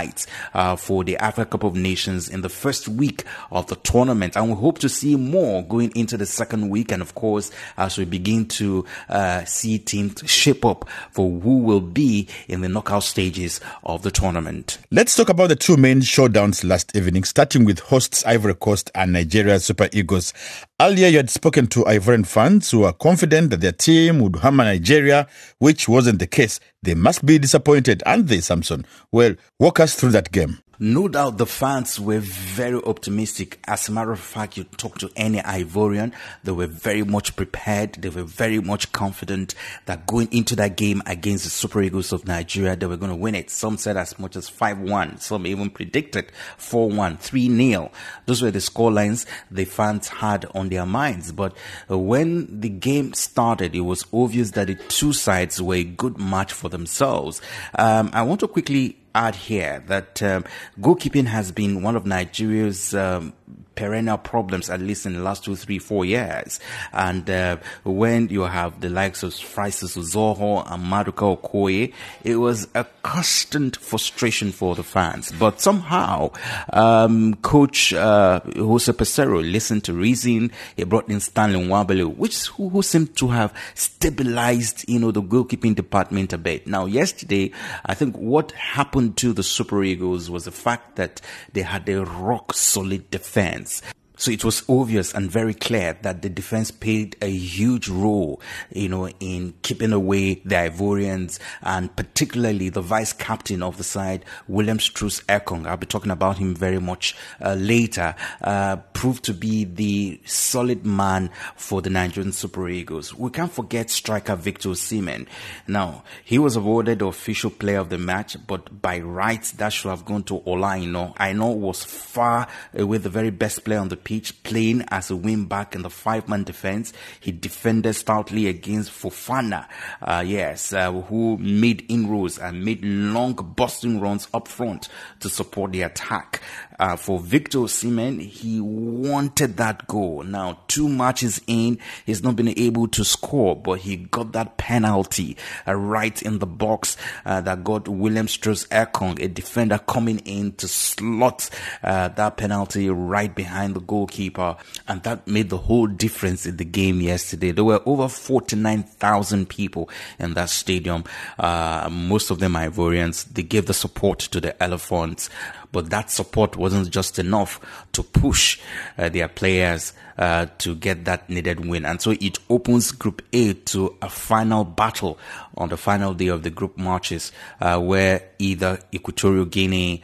uh, 0.54 0.76
for 0.76 1.04
the 1.04 1.16
Africa 1.19 1.50
Cup 1.50 1.64
of 1.64 1.76
Nations 1.76 2.28
in 2.28 2.42
the 2.42 2.49
first 2.49 2.88
week 2.88 3.25
of 3.50 3.66
the 3.66 3.76
tournament. 3.76 4.37
And 4.37 4.49
we 4.49 4.54
hope 4.54 4.78
to 4.78 4.88
see 4.88 5.16
more 5.16 5.62
going 5.62 5.92
into 5.95 6.16
the 6.16 6.26
second 6.26 6.71
week. 6.71 6.92
And 6.92 7.02
of 7.02 7.14
course, 7.14 7.50
as 7.76 7.99
we 7.99 8.04
begin 8.04 8.47
to 8.47 8.85
uh, 9.09 9.45
see 9.45 9.78
teams 9.78 10.23
shape 10.30 10.64
up 10.64 10.88
for 11.11 11.40
who 11.40 11.59
will 11.59 11.80
be 11.80 12.28
in 12.49 12.61
the 12.61 12.69
knockout 12.69 13.02
stages 13.02 13.61
of 13.85 14.02
the 14.02 14.11
tournament. 14.11 14.78
Let's 14.90 15.14
talk 15.16 15.28
about 15.28 15.49
the 15.49 15.57
two 15.57 15.76
main 15.76 16.00
showdowns 16.00 16.64
last 16.64 16.95
evening, 16.97 17.25
starting 17.25 17.64
with 17.64 17.80
hosts 17.80 18.25
Ivory 18.26 18.54
Coast 18.54 18.90
and 18.95 19.12
Nigeria 19.12 19.59
Super 19.61 19.88
Eagles. 19.92 20.33
Earlier, 20.80 21.08
you 21.08 21.18
had 21.18 21.28
spoken 21.28 21.66
to 21.66 21.84
Ivorian 21.84 22.26
fans 22.26 22.70
who 22.70 22.78
were 22.78 22.94
confident 22.94 23.50
that 23.50 23.60
their 23.60 23.70
team 23.70 24.18
would 24.20 24.37
hammer 24.37 24.64
Nigeria, 24.64 25.28
which 25.58 25.90
wasn't 25.90 26.20
the 26.20 26.26
case. 26.26 26.58
They 26.82 26.94
must 26.94 27.26
be 27.26 27.38
disappointed, 27.38 28.02
aren't 28.06 28.28
they, 28.28 28.40
Samson? 28.40 28.87
Well, 29.12 29.34
walk 29.58 29.78
us 29.78 29.94
through 29.94 30.12
that 30.12 30.32
game. 30.32 30.60
No 30.82 31.08
doubt 31.08 31.37
the 31.37 31.44
fans 31.44 32.00
were 32.00 32.20
very 32.20 32.82
optimistic. 32.84 33.60
As 33.68 33.87
a 33.87 33.92
matter 33.92 34.12
of 34.12 34.18
fact, 34.18 34.56
you 34.56 34.64
talk 34.64 34.96
to 35.00 35.10
any 35.14 35.38
Ivorian, 35.38 36.14
they 36.42 36.52
were 36.52 36.68
very 36.68 37.02
much 37.02 37.37
prepared. 37.37 37.92
They 37.96 38.08
were 38.08 38.22
very 38.22 38.60
much 38.60 38.90
confident 38.90 39.54
that 39.84 40.06
going 40.06 40.28
into 40.32 40.56
that 40.56 40.78
game 40.78 41.02
against 41.04 41.44
the 41.44 41.50
Super 41.50 41.82
Eagles 41.82 42.14
of 42.14 42.26
Nigeria, 42.26 42.76
they 42.76 42.87
were 42.87 42.96
going 42.96 43.10
to 43.10 43.16
win 43.16 43.34
it. 43.34 43.50
Some 43.50 43.76
said 43.76 43.99
as 43.99 44.18
much 44.18 44.37
as 44.37 44.50
5-1. 44.50 45.20
Some 45.20 45.46
even 45.46 45.68
predicted 45.68 46.32
4-1, 46.56 47.18
3-0. 47.18 47.92
Those 48.25 48.40
were 48.40 48.50
the 48.50 48.62
score 48.62 48.90
lines 48.90 49.26
the 49.50 49.66
fans 49.66 50.08
had 50.08 50.46
on 50.54 50.70
their 50.70 50.87
minds. 50.87 51.30
But 51.30 51.54
when 51.90 52.58
the 52.58 52.70
game 52.70 53.12
started, 53.12 53.75
it 53.75 53.82
was 53.82 54.06
obvious 54.14 54.52
that 54.52 54.68
the 54.68 54.76
two 54.76 55.12
sides 55.12 55.60
were 55.60 55.75
a 55.75 55.84
good 55.84 56.16
match 56.16 56.54
for 56.54 56.70
themselves. 56.70 57.42
Um, 57.75 58.08
I 58.14 58.22
want 58.22 58.40
to 58.40 58.49
quickly 58.49 58.96
add 59.14 59.35
here 59.35 59.83
that 59.87 60.23
um, 60.23 60.45
goalkeeping 60.81 61.26
has 61.26 61.52
been 61.52 61.83
one 61.83 61.97
of 61.97 62.07
Nigeria's 62.07 62.95
um, 62.95 63.33
perennial 63.80 64.18
problems, 64.18 64.68
at 64.68 64.78
least 64.78 65.06
in 65.06 65.14
the 65.14 65.20
last 65.20 65.42
two, 65.42 65.56
three, 65.56 65.78
four 65.78 66.04
years. 66.04 66.60
And 66.92 67.30
uh, 67.30 67.56
when 67.82 68.28
you 68.28 68.42
have 68.42 68.82
the 68.82 68.90
likes 68.90 69.22
of 69.22 69.32
Francis 69.32 69.96
Uzoho 69.96 70.70
and 70.70 70.84
Maduka 70.84 71.25
Okoye, 71.34 71.94
it 72.22 72.37
was 72.37 72.68
a 72.75 72.84
constant 73.02 73.78
frustration 73.78 74.52
for 74.52 74.75
the 74.75 74.82
fans. 74.82 75.32
But 75.32 75.62
somehow, 75.62 76.32
um, 76.75 77.37
Coach 77.37 77.94
uh, 77.94 78.40
Jose 78.54 78.92
Peseiro 78.92 79.40
listened 79.40 79.84
to 79.84 79.94
reason. 79.94 80.52
He 80.76 80.84
brought 80.84 81.08
in 81.08 81.20
Stanley 81.20 81.64
Nwabali, 81.64 82.04
which 82.14 82.49
who, 82.49 82.68
who 82.68 82.82
seemed 82.82 83.16
to 83.16 83.28
have 83.28 83.54
stabilized, 83.75 84.84
you 84.90 84.99
know, 84.99 85.10
the 85.10 85.22
goalkeeping 85.22 85.75
department 85.75 86.34
a 86.34 86.38
bit. 86.38 86.66
Now, 86.66 86.84
yesterday, 86.84 87.52
I 87.87 87.94
think 87.94 88.14
what 88.16 88.52
happened 88.52 89.16
to 89.18 89.32
the 89.32 89.42
Super 89.42 89.82
Eagles 89.82 90.28
was 90.28 90.44
the 90.44 90.52
fact 90.52 90.96
that 90.96 91.22
they 91.54 91.62
had 91.62 91.88
a 91.88 92.04
rock 92.04 92.52
solid 92.52 93.10
defense 93.10 93.70
sense. 93.71 94.00
So 94.21 94.31
it 94.31 94.45
was 94.45 94.62
obvious 94.69 95.15
and 95.15 95.31
very 95.31 95.55
clear 95.55 95.97
that 96.03 96.21
the 96.21 96.29
defense 96.29 96.71
played 96.71 97.17
a 97.23 97.31
huge 97.31 97.89
role, 97.89 98.43
you 98.71 98.91
know, 98.91 99.09
in 99.19 99.55
keeping 99.62 99.95
away 99.95 100.35
the 100.45 100.57
Ivorians 100.57 101.39
and 101.62 101.97
particularly 101.97 102.69
the 102.69 102.83
vice 102.83 103.15
captain 103.15 103.62
of 103.62 103.79
the 103.79 103.83
side, 103.83 104.27
William 104.47 104.77
Troost-Ekong. 104.77 105.67
I'll 105.67 105.79
be 105.79 105.87
talking 105.87 106.11
about 106.11 106.37
him 106.37 106.55
very 106.55 106.79
much 106.79 107.17
uh, 107.41 107.55
later. 107.55 108.15
Uh, 108.43 108.77
proved 108.93 109.25
to 109.25 109.33
be 109.33 109.65
the 109.65 110.21
solid 110.27 110.85
man 110.85 111.31
for 111.57 111.81
the 111.81 111.89
Nigerian 111.89 112.33
Super 112.33 112.69
Eagles. 112.69 113.15
We 113.15 113.31
can't 113.31 113.50
forget 113.50 113.89
striker 113.89 114.37
Victor 114.37 114.69
Osimhen. 114.69 115.29
Now, 115.67 116.05
he 116.27 116.39
was 116.39 116.57
awarded 116.57 116.99
the 116.99 117.07
official 117.07 117.49
player 117.49 117.79
of 117.79 117.89
the 117.89 117.97
match, 117.97 118.37
but 118.47 118.83
by 118.83 118.99
rights 118.99 119.53
that 119.53 119.73
should 119.73 119.89
have 119.89 120.05
gone 120.05 120.25
to 120.25 120.43
Ola 120.45 120.75
Aina. 120.77 121.15
I 121.17 121.33
know 121.33 121.53
was 121.53 121.83
far 121.83 122.49
away 122.75 122.99
the 122.99 123.09
very 123.09 123.31
best 123.31 123.65
player 123.65 123.79
on 123.79 123.89
the 123.89 123.97
pitch, 123.97 124.10
playing 124.43 124.83
as 124.88 125.11
a 125.11 125.17
wing 125.17 125.45
back 125.45 125.75
in 125.75 125.83
the 125.83 125.90
five 125.90 126.29
man 126.29 126.43
defense. 126.45 126.93
He 127.21 127.31
defended 127.33 127.95
stoutly 127.95 128.49
against 128.49 128.90
Fofana, 128.90 129.69
uh, 130.02 130.25
yes, 130.26 130.73
uh, 130.73 130.90
who 130.93 131.38
made 131.38 131.85
inroads 131.88 132.38
and 132.38 132.64
made 132.64 132.85
long 132.85 133.35
busting 133.35 134.00
runs 134.00 134.26
up 134.35 134.49
front 134.49 134.88
to 135.21 135.29
support 135.29 135.73
the 135.73 135.83
attack. 135.83 136.43
Uh, 136.79 136.97
for 136.97 137.21
Victor 137.21 137.59
Osimhen, 137.59 138.23
he 138.23 138.59
wanted 138.59 139.59
that 139.59 139.87
goal. 139.87 140.23
Now, 140.23 140.61
two 140.67 140.88
matches 140.88 141.38
in, 141.47 141.79
he's 142.07 142.23
not 142.23 142.37
been 142.37 142.59
able 142.59 142.88
to 142.88 143.05
score, 143.05 143.55
but 143.55 143.81
he 143.81 143.97
got 143.97 144.33
that 144.33 144.57
penalty 144.57 145.37
uh, 145.69 145.75
right 145.75 146.21
in 146.23 146.38
the 146.38 146.47
box 146.47 146.97
uh, 147.26 147.43
that 147.43 147.64
got 147.64 147.87
William 147.87 148.26
Troost 148.26 148.67
a 148.73 149.29
defender, 149.29 149.79
coming 149.79 150.21
in 150.21 150.52
to 150.52 150.67
slot 150.69 151.50
uh, 151.83 152.09
that 152.09 152.38
penalty 152.38 152.88
right 152.88 153.35
behind 153.35 153.76
the 153.76 153.81
goalkeeper, 154.00 154.57
and 154.88 155.02
that 155.02 155.26
made 155.26 155.50
the 155.50 155.59
whole 155.59 155.87
difference 155.87 156.47
in 156.47 156.57
the 156.57 156.64
game 156.64 157.00
yesterday. 157.00 157.50
There 157.50 157.64
were 157.64 157.83
over 157.85 158.09
49,000 158.09 159.49
people 159.49 159.90
in 160.19 160.35
that 160.35 160.49
stadium, 160.49 161.04
uh, 161.38 161.88
most 161.90 162.30
of 162.30 162.38
them 162.38 162.54
Ivorians. 162.54 163.25
They 163.25 163.42
gave 163.42 163.66
the 163.66 163.75
support 163.75 164.21
to 164.21 164.40
the 164.40 164.61
Elephants. 164.62 165.28
But 165.73 165.90
that 165.90 166.11
support 166.11 166.57
wasn't 166.57 166.90
just 166.90 167.21
enough 167.21 167.61
to 167.92 168.02
push 168.02 168.59
uh, 168.99 169.09
their 169.09 169.28
players 169.28 169.92
uh, 170.19 170.47
to 170.59 170.75
get 170.75 171.04
that 171.04 171.30
needed 171.30 171.64
win. 171.64 171.85
And 171.85 172.00
so 172.02 172.11
it 172.11 172.38
opens 172.49 172.90
Group 172.90 173.23
A 173.33 173.52
to 173.52 173.97
a 174.02 174.09
final 174.09 174.64
battle 174.64 175.16
on 175.57 175.69
the 175.69 175.76
final 175.76 176.12
day 176.12 176.26
of 176.26 176.42
the 176.42 176.50
group 176.50 176.76
matches, 176.76 177.30
uh, 177.61 177.78
where 177.78 178.23
either 178.40 178.80
Equatorial 178.92 179.45
Guinea, 179.45 180.02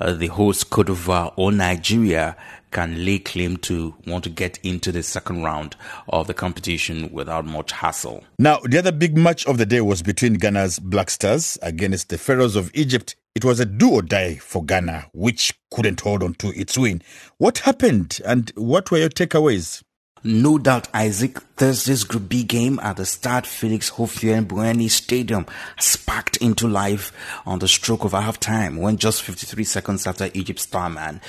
uh, 0.00 0.12
the 0.12 0.26
host 0.26 0.70
Cote 0.70 0.88
d'Ivoire, 0.88 1.32
or 1.36 1.52
Nigeria 1.52 2.36
can 2.70 3.04
lay 3.04 3.18
claim 3.18 3.56
to 3.58 3.94
want 4.06 4.24
to 4.24 4.30
get 4.30 4.58
into 4.62 4.92
the 4.92 5.02
second 5.02 5.42
round 5.42 5.76
of 6.08 6.26
the 6.26 6.34
competition 6.34 7.10
without 7.12 7.44
much 7.44 7.72
hassle. 7.72 8.24
Now, 8.38 8.60
the 8.64 8.78
other 8.78 8.92
big 8.92 9.16
match 9.16 9.46
of 9.46 9.58
the 9.58 9.66
day 9.66 9.80
was 9.80 10.02
between 10.02 10.34
Ghana's 10.34 10.78
Black 10.78 11.10
Stars 11.10 11.58
against 11.62 12.08
the 12.08 12.18
Pharaohs 12.18 12.56
of 12.56 12.70
Egypt 12.74 13.16
it 13.36 13.44
was 13.44 13.60
a 13.60 13.66
do 13.66 13.90
or 13.90 14.00
die 14.00 14.36
for 14.36 14.64
Ghana, 14.64 15.10
which 15.12 15.52
couldn't 15.70 16.00
hold 16.00 16.22
on 16.22 16.32
to 16.36 16.58
its 16.58 16.78
win. 16.78 17.02
What 17.36 17.58
happened 17.58 18.18
and 18.24 18.50
what 18.54 18.90
were 18.90 18.96
your 18.96 19.10
takeaways? 19.10 19.82
No 20.24 20.56
doubt, 20.56 20.88
Isaac, 20.94 21.38
Thursday's 21.58 22.04
Group 22.04 22.30
B 22.30 22.44
game 22.44 22.80
at 22.80 22.96
the 22.96 23.04
Stade 23.04 23.46
Felix 23.46 23.90
Houphouët-Boigny 23.90 24.90
Stadium 24.90 25.44
sparked 25.78 26.38
into 26.38 26.66
life 26.66 27.12
on 27.44 27.58
the 27.58 27.68
stroke 27.68 28.04
of 28.04 28.12
half 28.12 28.40
time 28.40 28.78
when 28.78 28.96
just 28.96 29.22
53 29.22 29.64
seconds 29.64 30.06
after 30.06 30.30
Egypt's 30.32 30.62
starman 30.62 31.20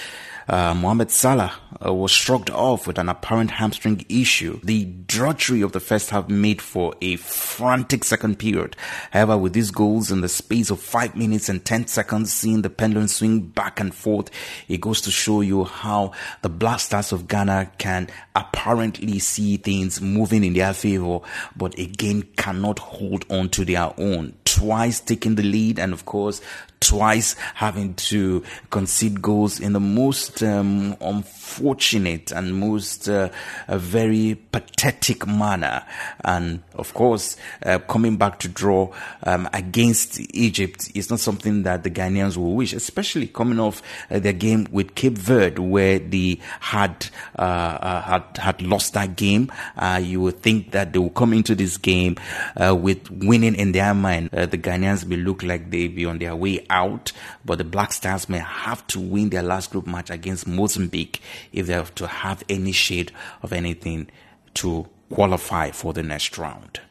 uh, 0.48 0.74
Mohamed 0.74 1.12
Salah 1.12 1.54
uh, 1.86 1.94
was 1.94 2.12
shrugged 2.12 2.50
off 2.50 2.88
with 2.88 2.98
an 2.98 3.10
apparent 3.10 3.52
hamstring 3.52 4.06
issue. 4.08 4.60
The 4.64 4.86
drudgery 4.86 5.62
of 5.62 5.74
the 5.74 5.80
first 5.80 6.10
half 6.10 6.30
made 6.30 6.62
for 6.62 6.96
a 7.02 7.18
frantic 7.18 8.04
second 8.04 8.40
period. 8.40 8.76
However, 9.12 9.38
with 9.38 9.54
these 9.54 9.72
goals 9.72 10.10
in 10.12 10.22
the 10.22 10.30
space 10.30 10.70
of 10.70 10.80
5 10.80 11.16
minutes 11.16 11.50
and 11.50 11.64
10 11.64 11.88
seconds, 11.88 12.32
seeing 12.32 12.62
the 12.62 12.70
pendulum 12.70 13.08
swing 13.08 13.42
back 13.42 13.80
and 13.80 13.94
forth, 13.94 14.30
it 14.68 14.80
goes 14.80 15.02
to 15.02 15.12
show 15.12 15.42
you 15.42 15.66
how 15.66 16.14
the 16.42 16.50
Black 16.50 16.80
Stars 16.80 17.12
of 17.12 17.28
Ghana 17.28 17.72
can 17.78 18.08
apparently 18.36 19.20
see 19.20 19.58
things 19.58 20.00
moving 20.02 20.44
in 20.44 20.54
their 20.54 20.74
favor, 20.74 21.20
but 21.56 21.78
again 21.78 22.24
cannot 22.38 22.80
hold 22.80 23.26
on 23.30 23.50
to 23.50 23.66
their 23.66 23.94
own. 23.98 24.34
Twice 24.46 25.02
taking 25.02 25.36
the 25.36 25.44
lead, 25.44 25.78
and 25.78 25.94
of 25.94 26.06
course, 26.06 26.42
twice 26.80 27.36
having 27.56 27.94
to 27.96 28.44
concede 28.70 29.22
goals 29.22 29.60
in 29.60 29.74
the 29.74 29.80
most 29.80 30.44
um, 30.44 30.96
unfortunate 31.02 32.32
and 32.32 32.60
most 32.60 33.10
uh, 33.10 33.30
very 33.68 34.36
pathetic 34.52 35.26
manner. 35.28 35.84
And 36.24 36.62
of 36.76 36.94
course, 36.94 37.38
uh, 37.66 37.80
coming 37.80 38.18
back 38.18 38.40
to 38.40 38.48
draw 38.48 38.94
um, 39.24 39.50
against 39.54 40.20
Egypt 40.36 40.92
is 40.94 41.10
not 41.10 41.20
something 41.20 41.64
that 41.64 41.84
the 41.84 41.90
Ghanaians 41.90 42.38
will 42.38 42.54
wish, 42.54 42.74
especially 42.74 43.28
coming 43.28 43.60
off 43.60 43.82
uh, 44.12 44.20
their 44.20 44.34
game 44.34 44.68
with 44.72 44.96
Cape 44.96 45.18
Verde, 45.18 45.62
where 45.62 46.00
they 46.00 46.40
had 46.60 47.08
uh, 47.38 47.42
uh, 47.42 48.02
had 48.02 48.38
had 48.38 48.62
lost 48.62 48.94
that 48.94 49.16
game. 49.16 49.52
Uh, 49.76 50.00
you 50.04 50.22
would 50.22 50.42
think 50.42 50.72
that 50.72 50.94
they 50.94 51.00
will 51.00 51.10
come 51.10 51.34
into 51.34 51.56
this 51.56 51.78
game 51.78 52.18
with 52.58 53.10
winning 53.10 53.56
in 53.56 53.72
their 53.72 53.94
mind. 53.94 54.30
the 54.32 54.58
Ghanaians 54.58 55.06
may 55.06 55.16
look 55.16 55.44
like 55.44 55.72
they 55.72 55.88
be 55.88 56.06
on 56.06 56.20
their 56.20 56.36
way 56.36 56.66
out, 56.70 57.12
but 57.46 57.58
the 57.58 57.64
Black 57.64 57.94
Stars 57.94 58.30
may 58.30 58.40
have 58.40 58.86
to 58.88 59.00
win 59.00 59.30
their 59.30 59.44
last 59.44 59.72
group 59.72 59.88
match 59.88 60.10
against 60.10 60.48
Mozambique 60.48 61.22
if 61.52 61.68
they 61.68 61.74
have 61.74 61.94
to 61.96 62.08
have 62.08 62.44
any 62.50 62.72
shade 62.72 63.12
of 63.42 63.54
anything 63.54 64.08
to 64.56 64.88
qualify 65.10 65.72
for 65.72 65.94
the 65.94 66.04
next 66.04 66.38
round. 66.38 66.82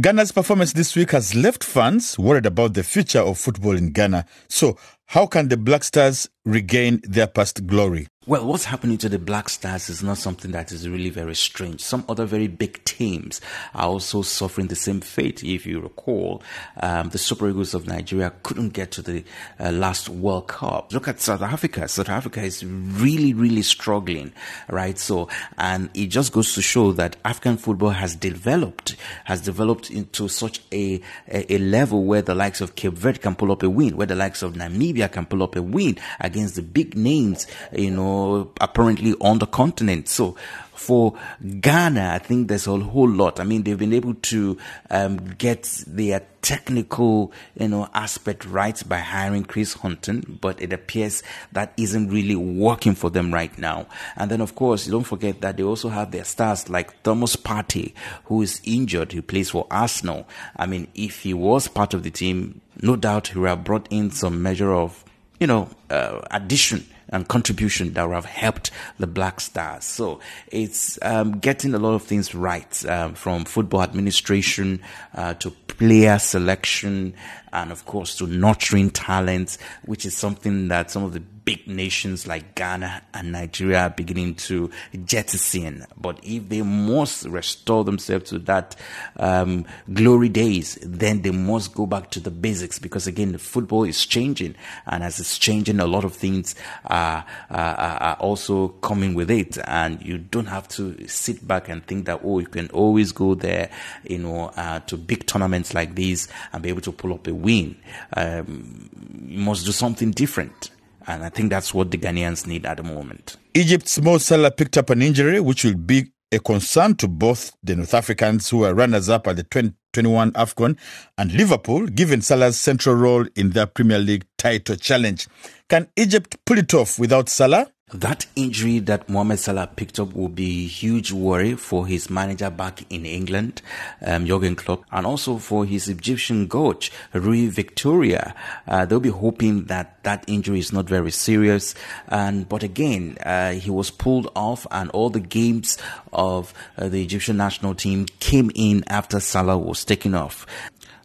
Ghana's 0.00 0.30
performance 0.30 0.72
this 0.72 0.94
week 0.94 1.10
has 1.12 1.34
left 1.34 1.64
fans 1.64 2.18
worried 2.18 2.46
about 2.46 2.74
the 2.74 2.82
future 2.82 3.20
of 3.20 3.38
football 3.38 3.76
in 3.76 3.92
Ghana. 3.92 4.26
So, 4.48 4.76
how 5.06 5.26
can 5.26 5.48
the 5.48 5.56
Black 5.56 5.82
Stars 5.82 6.28
regain 6.44 7.00
their 7.04 7.26
past 7.26 7.66
glory? 7.66 8.08
Well, 8.26 8.46
what's 8.46 8.66
happening 8.66 8.98
to 8.98 9.08
the 9.08 9.18
Black 9.18 9.48
Stars 9.48 9.88
is 9.88 10.02
not 10.02 10.18
something 10.18 10.52
that 10.52 10.72
is 10.72 10.86
really 10.86 11.08
very 11.08 11.34
strange. 11.34 11.80
Some 11.80 12.04
other 12.06 12.26
very 12.26 12.48
big 12.48 12.84
teams 12.84 13.40
are 13.74 13.86
also 13.86 14.20
suffering 14.20 14.68
the 14.68 14.76
same 14.76 15.00
fate. 15.00 15.42
If 15.42 15.64
you 15.64 15.80
recall, 15.80 16.42
um, 16.82 17.08
the 17.08 17.18
Super 17.18 17.48
Eagles 17.48 17.72
of 17.72 17.86
Nigeria 17.86 18.32
couldn't 18.42 18.74
get 18.74 18.90
to 18.92 19.02
the 19.02 19.24
uh, 19.58 19.72
last 19.72 20.10
World 20.10 20.48
Cup. 20.48 20.92
Look 20.92 21.08
at 21.08 21.18
South 21.18 21.40
Africa. 21.40 21.88
South 21.88 22.10
Africa 22.10 22.42
is 22.42 22.62
really, 22.62 23.32
really 23.32 23.62
struggling, 23.62 24.32
right? 24.68 24.98
So, 24.98 25.28
and 25.56 25.88
it 25.94 26.08
just 26.08 26.30
goes 26.32 26.54
to 26.54 26.62
show 26.62 26.92
that 26.92 27.16
African 27.24 27.56
football 27.56 27.90
has 27.90 28.14
developed, 28.14 28.96
has 29.24 29.40
developed 29.40 29.90
into 29.90 30.28
such 30.28 30.60
a, 30.72 31.00
a, 31.26 31.54
a 31.54 31.58
level 31.58 32.04
where 32.04 32.22
the 32.22 32.34
likes 32.34 32.60
of 32.60 32.76
Cape 32.76 32.92
Verde 32.92 33.18
can 33.18 33.34
pull 33.34 33.50
up 33.50 33.62
a 33.62 33.70
win, 33.70 33.96
where 33.96 34.06
the 34.06 34.14
likes 34.14 34.42
of 34.42 34.52
Namibia 34.52 35.10
can 35.10 35.24
pull 35.24 35.42
up 35.42 35.56
a 35.56 35.62
win 35.62 35.96
against 36.30 36.54
the 36.54 36.62
big 36.62 36.96
names, 36.96 37.46
you 37.72 37.90
know, 37.90 38.52
apparently 38.60 39.14
on 39.20 39.38
the 39.38 39.46
continent. 39.46 40.08
So 40.08 40.36
for 40.80 41.14
Ghana, 41.60 42.12
I 42.14 42.18
think 42.18 42.48
there's 42.48 42.66
a 42.66 42.78
whole 42.78 43.08
lot. 43.08 43.38
I 43.38 43.44
mean, 43.44 43.62
they've 43.64 43.78
been 43.78 43.92
able 43.92 44.14
to 44.14 44.56
um, 44.88 45.18
get 45.34 45.84
their 45.86 46.22
technical, 46.40 47.32
you 47.54 47.68
know, 47.68 47.88
aspect 47.92 48.46
right 48.46 48.82
by 48.88 48.98
hiring 48.98 49.44
Chris 49.44 49.74
Hughton, 49.74 50.38
but 50.40 50.60
it 50.62 50.72
appears 50.72 51.22
that 51.52 51.74
isn't 51.76 52.08
really 52.08 52.34
working 52.34 52.94
for 52.94 53.10
them 53.10 53.32
right 53.32 53.56
now. 53.58 53.86
And 54.16 54.30
then, 54.30 54.40
of 54.40 54.54
course, 54.54 54.86
don't 54.86 55.04
forget 55.04 55.42
that 55.42 55.58
they 55.58 55.62
also 55.62 55.90
have 55.90 56.12
their 56.12 56.24
stars 56.24 56.70
like 56.70 57.02
Thomas 57.02 57.36
Partey, 57.36 57.92
who 58.24 58.40
is 58.40 58.62
injured, 58.64 59.12
who 59.12 59.20
plays 59.20 59.50
for 59.50 59.66
Arsenal. 59.70 60.26
I 60.56 60.64
mean, 60.64 60.88
if 60.94 61.24
he 61.24 61.34
was 61.34 61.68
part 61.68 61.92
of 61.92 62.04
the 62.04 62.10
team, 62.10 62.62
no 62.80 62.96
doubt 62.96 63.28
he 63.28 63.38
would 63.38 63.50
have 63.50 63.64
brought 63.64 63.86
in 63.90 64.10
some 64.10 64.42
measure 64.42 64.72
of, 64.72 65.04
you 65.40 65.46
know, 65.46 65.68
uh, 65.88 66.20
addition 66.30 66.86
and 67.10 67.28
contribution 67.28 67.92
that 67.92 68.06
would 68.06 68.14
have 68.14 68.24
helped 68.24 68.70
the 68.98 69.06
Black 69.06 69.40
Stars. 69.40 69.84
So 69.84 70.20
it's 70.50 70.98
um, 71.02 71.38
getting 71.38 71.74
a 71.74 71.78
lot 71.78 71.94
of 71.94 72.02
things 72.02 72.34
right 72.34 72.86
um, 72.86 73.14
from 73.14 73.44
football 73.44 73.82
administration 73.82 74.80
uh, 75.14 75.34
to 75.34 75.50
player 75.50 76.18
selection 76.18 77.14
and 77.52 77.72
of 77.72 77.84
course 77.86 78.16
to 78.16 78.26
nurturing 78.26 78.90
talents, 78.90 79.58
which 79.84 80.06
is 80.06 80.16
something 80.16 80.68
that 80.68 80.90
some 80.90 81.02
of 81.02 81.12
the 81.12 81.20
big 81.20 81.66
nations 81.66 82.26
like 82.26 82.54
Ghana 82.54 83.02
and 83.14 83.32
Nigeria 83.32 83.80
are 83.84 83.90
beginning 83.90 84.34
to 84.36 84.70
jettison. 85.04 85.86
But 85.96 86.20
if 86.22 86.48
they 86.48 86.62
must 86.62 87.24
restore 87.26 87.82
themselves 87.82 88.30
to 88.30 88.38
that 88.40 88.76
um, 89.16 89.64
glory 89.92 90.28
days, 90.28 90.78
then 90.82 91.22
they 91.22 91.30
must 91.30 91.74
go 91.74 91.86
back 91.86 92.10
to 92.10 92.20
the 92.20 92.30
basics 92.30 92.78
because 92.78 93.06
again, 93.06 93.32
the 93.32 93.38
football 93.38 93.84
is 93.84 94.06
changing, 94.06 94.54
and 94.86 95.02
as 95.02 95.18
it's 95.18 95.38
changing, 95.38 95.80
a 95.80 95.86
lot 95.86 96.04
of 96.04 96.14
things 96.14 96.54
are, 97.00 97.24
are, 97.50 97.96
are 98.02 98.16
also 98.16 98.68
coming 98.68 99.14
with 99.14 99.30
it, 99.30 99.58
and 99.66 100.02
you 100.02 100.18
don't 100.18 100.46
have 100.46 100.68
to 100.68 101.06
sit 101.08 101.46
back 101.46 101.68
and 101.68 101.84
think 101.86 102.06
that 102.06 102.20
oh, 102.24 102.38
you 102.38 102.46
can 102.46 102.68
always 102.70 103.12
go 103.12 103.34
there, 103.34 103.70
you 104.04 104.18
know, 104.18 104.52
uh, 104.56 104.80
to 104.80 104.96
big 104.96 105.26
tournaments 105.26 105.74
like 105.74 105.94
these 105.94 106.28
and 106.52 106.62
be 106.62 106.68
able 106.68 106.82
to 106.82 106.92
pull 106.92 107.12
up 107.12 107.26
a 107.26 107.34
win. 107.34 107.76
Um, 108.16 108.90
you 109.26 109.38
must 109.38 109.66
do 109.66 109.72
something 109.72 110.10
different. 110.10 110.70
And 111.06 111.24
I 111.24 111.30
think 111.30 111.50
that's 111.50 111.72
what 111.72 111.90
the 111.90 111.98
Ghanaians 111.98 112.46
need 112.46 112.66
at 112.66 112.76
the 112.76 112.82
moment. 112.82 113.36
Egypt's 113.54 114.00
Mo 114.00 114.18
Salah 114.18 114.50
picked 114.50 114.76
up 114.76 114.90
an 114.90 115.02
injury, 115.02 115.40
which 115.40 115.64
will 115.64 115.74
be 115.74 116.12
a 116.32 116.38
concern 116.38 116.94
to 116.96 117.08
both 117.08 117.52
the 117.62 117.74
North 117.74 117.94
Africans 117.94 118.48
who 118.48 118.58
were 118.58 118.74
runners 118.74 119.08
up 119.08 119.26
at 119.26 119.36
the 119.36 119.42
2021 119.42 120.32
AFCON 120.32 120.78
and 121.18 121.32
Liverpool, 121.32 121.86
given 121.86 122.22
Salah's 122.22 122.58
central 122.58 122.94
role 122.94 123.26
in 123.34 123.50
their 123.50 123.66
Premier 123.66 123.98
League 123.98 124.26
title 124.38 124.76
challenge. 124.76 125.26
Can 125.68 125.88
Egypt 125.96 126.36
pull 126.46 126.58
it 126.58 126.72
off 126.72 126.98
without 126.98 127.28
Salah? 127.28 127.66
That 127.92 128.26
injury 128.36 128.78
that 128.80 129.08
Mohamed 129.08 129.40
Salah 129.40 129.66
picked 129.66 129.98
up 129.98 130.14
will 130.14 130.28
be 130.28 130.68
huge 130.68 131.10
worry 131.10 131.56
for 131.56 131.88
his 131.88 132.08
manager 132.08 132.48
back 132.48 132.84
in 132.88 133.04
England, 133.04 133.62
um, 134.00 134.26
Jurgen 134.26 134.54
Klopp, 134.54 134.84
and 134.92 135.04
also 135.04 135.38
for 135.38 135.64
his 135.64 135.88
Egyptian 135.88 136.48
coach, 136.48 136.92
Rui 137.12 137.48
Vitória. 137.48 138.34
Uh, 138.68 138.84
they'll 138.84 139.00
be 139.00 139.08
hoping 139.08 139.64
that 139.64 140.02
that 140.04 140.24
injury 140.28 140.60
is 140.60 140.72
not 140.72 140.88
very 140.88 141.10
serious. 141.10 141.74
And 142.06 142.48
but 142.48 142.62
again, 142.62 143.18
uh, 143.24 143.52
he 143.52 143.70
was 143.70 143.90
pulled 143.90 144.30
off, 144.36 144.68
and 144.70 144.88
all 144.90 145.10
the 145.10 145.18
games 145.18 145.76
of 146.12 146.54
uh, 146.78 146.88
the 146.88 147.02
Egyptian 147.02 147.38
national 147.38 147.74
team 147.74 148.06
came 148.20 148.52
in 148.54 148.84
after 148.86 149.18
Salah 149.18 149.58
was 149.58 149.84
taken 149.84 150.14
off 150.14 150.46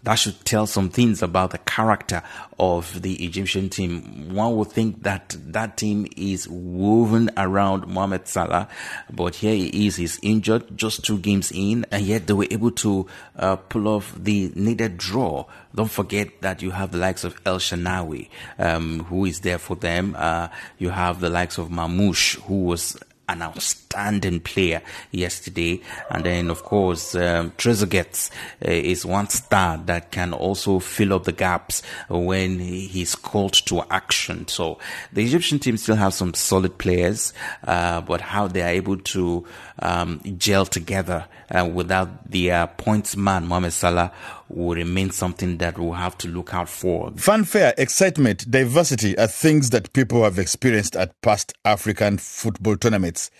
that 0.06 0.16
should 0.16 0.46
tell 0.46 0.68
some 0.68 0.90
things 0.90 1.24
about 1.24 1.50
the 1.50 1.58
character 1.58 2.22
of 2.60 3.02
the 3.02 3.26
Egyptian 3.26 3.70
team. 3.70 4.34
One 4.34 4.56
would 4.56 4.72
think 4.72 5.02
that 5.02 5.36
that 5.48 5.78
team 5.78 6.08
is 6.16 6.48
woven 6.48 7.32
around 7.38 7.88
Mohamed 7.88 8.28
Salah, 8.28 8.68
but 9.12 9.36
here 9.36 9.56
he 9.56 9.88
is, 9.88 9.96
he's 9.96 10.20
injured 10.22 10.78
just 10.78 11.04
two 11.04 11.18
games 11.18 11.52
in, 11.52 11.86
and 11.92 12.06
yet 12.06 12.28
they 12.28 12.34
were 12.34 12.48
able 12.52 12.72
to 12.72 13.08
uh, 13.36 13.56
pull 13.56 13.88
off 13.88 14.14
the 14.16 14.52
needed 14.56 14.98
draw. 14.98 15.46
Don't 15.74 15.92
forget 15.92 16.42
that 16.42 16.62
you 16.62 16.70
have 16.72 16.92
the 16.92 17.00
likes 17.00 17.24
of 17.24 17.42
El 17.44 17.58
Shenawy, 17.58 18.30
um, 18.60 19.06
who 19.06 19.26
is 19.26 19.40
there 19.42 19.58
for 19.58 19.76
them. 19.76 20.16
Uh, 20.18 20.50
you 20.78 20.92
have 20.92 21.20
the 21.20 21.32
likes 21.32 21.58
of 21.58 21.70
Marmoush, 21.70 22.40
who 22.42 22.64
was 22.66 22.96
an 23.28 23.42
outstanding 23.42 24.40
player 24.40 24.82
yesterday. 25.12 25.82
And 26.10 26.24
then, 26.24 26.50
of 26.50 26.64
course, 26.64 27.16
um, 27.16 27.52
Trezeguet 27.52 28.30
uh, 28.66 28.72
is 28.72 29.06
one 29.06 29.30
star 29.30 29.78
that 29.86 30.12
can 30.12 30.34
also 30.34 30.80
fill 30.80 31.14
up 31.14 31.24
the 31.24 31.32
gaps 31.32 31.82
when 32.10 32.60
he's 32.60 33.16
called 33.16 33.54
to 33.66 33.84
action. 33.90 34.48
So 34.48 34.80
the 35.12 35.24
Egyptian 35.24 35.60
team 35.60 35.78
still 35.78 35.96
have 35.96 36.14
some 36.14 36.34
solid 36.34 36.78
players, 36.78 37.34
uh, 37.66 38.02
but 38.02 38.22
how 38.22 38.48
they 38.48 38.62
are 38.62 38.70
able 38.70 38.98
to 38.98 39.46
um, 39.80 40.22
gel 40.38 40.66
together 40.66 41.26
uh, 41.50 41.70
without 41.72 42.30
the 42.30 42.52
uh, 42.52 42.68
points 42.68 43.16
man, 43.16 43.48
Mohamed 43.48 43.74
Salah, 43.74 44.12
will 44.50 44.76
remain 44.76 45.10
something 45.10 45.58
that 45.58 45.78
we'll 45.78 45.94
have 45.94 46.18
to 46.20 46.28
look 46.28 46.54
out 46.54 46.70
for. 46.70 47.12
Fanfare, 47.18 47.74
excitement, 47.78 48.50
diversity 48.50 49.18
are 49.18 49.28
things 49.28 49.72
that 49.72 49.94
people 49.94 50.24
have 50.24 50.40
experienced 50.40 50.96
at 50.96 51.20
past 51.22 51.54
African 51.66 52.18
football 52.18 52.78
tournaments. 52.78 53.32